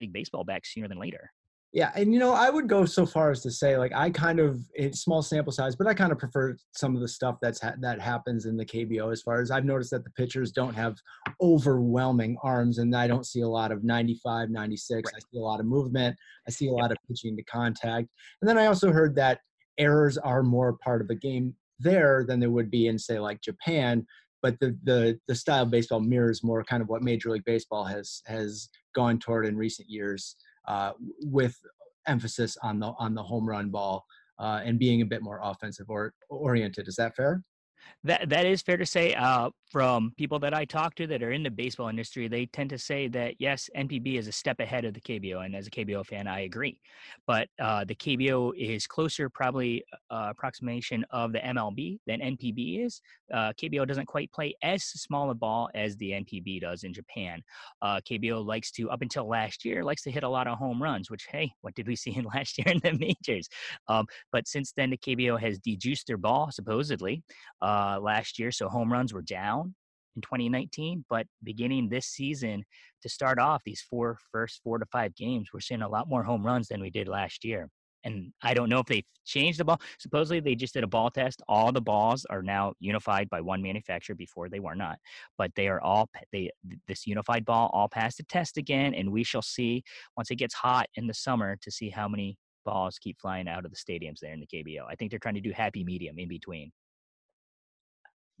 [0.01, 1.31] league baseball back sooner than later
[1.75, 4.39] yeah, and you know, I would go so far as to say, like, I kind
[4.39, 7.59] of it's small sample size, but I kind of prefer some of the stuff that's
[7.59, 9.11] ha- that happens in the KBO.
[9.11, 10.95] As far as I've noticed that the pitchers don't have
[11.41, 14.95] overwhelming arms, and I don't see a lot of 95, 96.
[14.95, 15.13] Right.
[15.13, 16.15] I see a lot of movement.
[16.47, 18.07] I see a lot of pitching to contact,
[18.41, 19.41] and then I also heard that
[19.77, 23.41] errors are more part of the game there than they would be in, say, like
[23.41, 24.07] Japan.
[24.45, 27.83] But the the the style of baseball mirrors more kind of what Major League Baseball
[27.83, 30.35] has has gone toward in recent years
[30.67, 30.91] uh,
[31.21, 31.55] with
[32.07, 34.05] emphasis on the on the home run ball
[34.37, 36.87] uh, and being a bit more offensive or oriented.
[36.87, 37.41] Is that fair?
[38.03, 39.13] That that is fair to say.
[39.13, 42.69] Uh, from people that I talk to that are in the baseball industry, they tend
[42.69, 45.69] to say that yes, NPB is a step ahead of the KBO, and as a
[45.69, 46.79] KBO fan, I agree.
[47.27, 53.01] But uh, the KBO is closer, probably uh, approximation of the MLB than NPB is.
[53.33, 57.41] Uh, KBO doesn't quite play as small a ball as the NPB does in Japan.
[57.81, 60.81] Uh, KBO likes to, up until last year, likes to hit a lot of home
[60.81, 61.11] runs.
[61.11, 63.49] Which hey, what did we see in last year in the majors?
[63.89, 67.23] Um, but since then, the KBO has dejuiced their ball supposedly.
[67.61, 69.75] Uh, uh, last year, so home runs were down
[70.15, 71.03] in 2019.
[71.09, 72.63] But beginning this season,
[73.01, 76.23] to start off these four first four to five games, we're seeing a lot more
[76.23, 77.69] home runs than we did last year.
[78.05, 79.81] And I don't know if they've changed the ball.
[79.99, 81.41] Supposedly they just did a ball test.
[81.49, 84.15] All the balls are now unified by one manufacturer.
[84.15, 84.99] Before they were not,
[85.37, 86.51] but they are all they
[86.87, 89.83] this unified ball all passed the test again, and we shall see
[90.15, 93.65] once it gets hot in the summer to see how many balls keep flying out
[93.65, 94.85] of the stadiums there in the KBO.
[94.87, 96.71] I think they're trying to do happy medium in between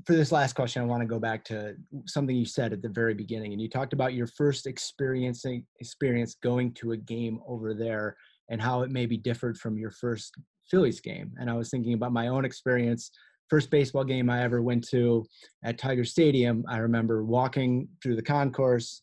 [0.05, 1.75] for this last question, I want to go back to
[2.05, 6.35] something you said at the very beginning, and you talked about your first experiencing experience
[6.43, 8.17] going to a game over there
[8.49, 10.33] and how it maybe differed from your first
[10.69, 11.31] Phillies game.
[11.39, 13.09] And I was thinking about my own experience.
[13.49, 15.25] First baseball game I ever went to
[15.63, 16.63] at Tiger Stadium.
[16.67, 19.01] I remember walking through the concourse,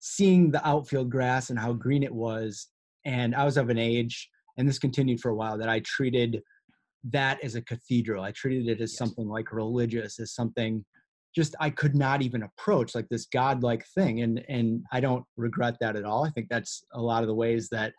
[0.00, 2.68] seeing the outfield grass and how green it was.
[3.04, 6.42] And I was of an age, and this continued for a while, that I treated
[7.04, 8.22] that as a cathedral.
[8.22, 8.98] I treated it as yes.
[8.98, 10.84] something like religious, as something
[11.34, 14.22] just I could not even approach, like this godlike thing.
[14.22, 16.24] And and I don't regret that at all.
[16.24, 17.94] I think that's a lot of the ways that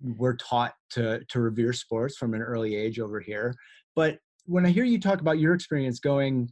[0.00, 3.54] we're taught to to revere sports from an early age over here.
[3.94, 6.48] But when I hear you talk about your experience going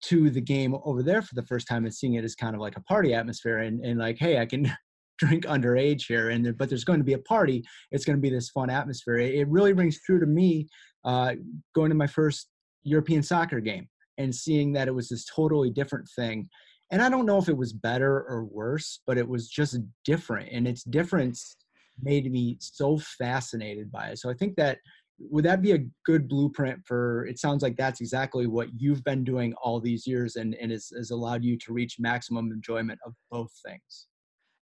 [0.00, 2.60] to the game over there for the first time and seeing it as kind of
[2.60, 4.70] like a party atmosphere and, and like, hey, I can
[5.18, 7.60] drink underage here and but there's going to be a party
[7.90, 10.68] it's going to be this fun atmosphere it really rings true to me
[11.04, 11.34] uh,
[11.74, 12.48] going to my first
[12.82, 13.88] European soccer game
[14.18, 16.48] and seeing that it was this totally different thing.
[16.90, 20.48] And I don't know if it was better or worse, but it was just different.
[20.52, 21.56] And its difference
[22.02, 24.18] made me so fascinated by it.
[24.18, 24.78] So I think that
[25.18, 29.24] would that be a good blueprint for it sounds like that's exactly what you've been
[29.24, 33.14] doing all these years and, and has, has allowed you to reach maximum enjoyment of
[33.30, 34.06] both things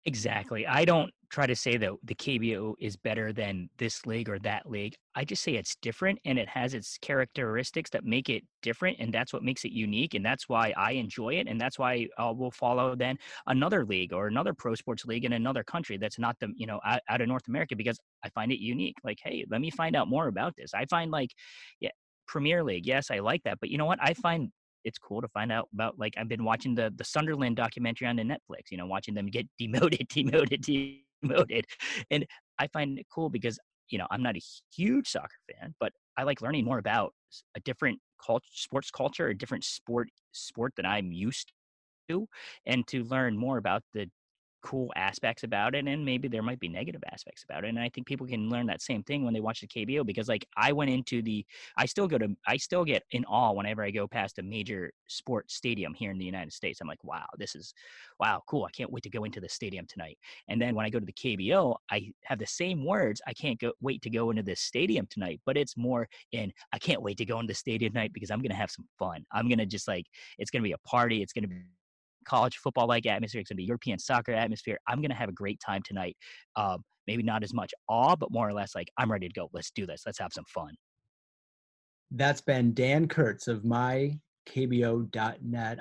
[0.07, 0.67] Exactly.
[0.67, 4.69] I don't try to say that the KBO is better than this league or that
[4.69, 4.93] league.
[5.15, 8.97] I just say it's different and it has its characteristics that make it different.
[8.99, 10.13] And that's what makes it unique.
[10.13, 11.47] And that's why I enjoy it.
[11.47, 15.33] And that's why I will follow then another league or another pro sports league in
[15.33, 18.51] another country that's not the, you know, out, out of North America because I find
[18.51, 18.97] it unique.
[19.03, 20.75] Like, hey, let me find out more about this.
[20.75, 21.31] I find like,
[21.79, 21.89] yeah,
[22.27, 23.59] Premier League, yes, I like that.
[23.59, 23.99] But you know what?
[24.01, 24.51] I find
[24.85, 28.15] it's cool to find out about like I've been watching the the Sunderland documentary on
[28.15, 31.65] the Netflix, you know, watching them get demoted, demoted, demoted.
[32.11, 32.25] And
[32.59, 33.59] I find it cool because,
[33.89, 34.41] you know, I'm not a
[34.73, 37.13] huge soccer fan, but I like learning more about
[37.55, 41.51] a different culture, sports culture, a different sport sport that I'm used
[42.09, 42.27] to
[42.65, 44.09] and to learn more about the
[44.65, 47.87] cool aspects about it and maybe there might be negative aspects about it and i
[47.87, 50.71] think people can learn that same thing when they watch the kbo because like i
[50.71, 51.45] went into the
[51.77, 54.91] i still go to i still get in awe whenever i go past a major
[55.05, 56.81] sports stadium here in the united states.
[56.81, 57.75] I'm like wow this is
[58.19, 60.17] wow cool i can't wait to go into the stadium tonight.
[60.47, 63.59] And then when i go to the kbo i have the same words i can't
[63.59, 67.17] go wait to go into this stadium tonight but it's more in i can't wait
[67.17, 69.23] to go into the stadium tonight because i'm gonna have some fun.
[69.31, 70.07] I'm gonna just like
[70.39, 71.61] it's gonna be a party it's gonna be
[72.25, 73.41] college football like atmosphere.
[73.41, 74.77] It's going to be European soccer atmosphere.
[74.87, 76.17] I'm going to have a great time tonight.
[76.55, 79.49] Um, maybe not as much awe, but more or less like I'm ready to go.
[79.53, 80.03] Let's do this.
[80.05, 80.73] Let's have some fun.
[82.11, 84.19] That's been Dan Kurtz of mykbo.net.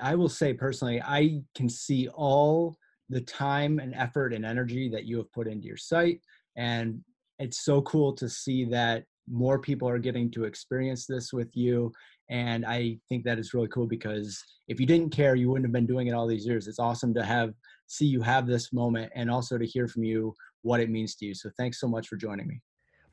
[0.01, 2.77] I will say personally, I can see all
[3.09, 6.19] the time and effort and energy that you have put into your site.
[6.55, 7.01] And
[7.39, 11.91] it's so cool to see that more people are getting to experience this with you
[12.29, 15.73] and i think that is really cool because if you didn't care you wouldn't have
[15.73, 17.53] been doing it all these years it's awesome to have
[17.87, 21.25] see you have this moment and also to hear from you what it means to
[21.25, 22.61] you so thanks so much for joining me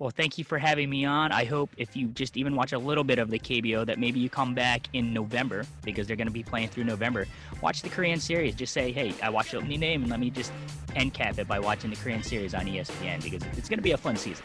[0.03, 1.31] well, thank you for having me on.
[1.31, 4.19] I hope if you just even watch a little bit of the KBO that maybe
[4.19, 7.29] you come back in November because they're going to be playing through November.
[7.61, 8.57] Watch the Korean series.
[8.57, 10.53] Just say, hey, I watched opening name and let me just
[10.97, 13.93] end cap it by watching the Korean series on ESPN because it's going to be
[13.93, 14.45] a fun season.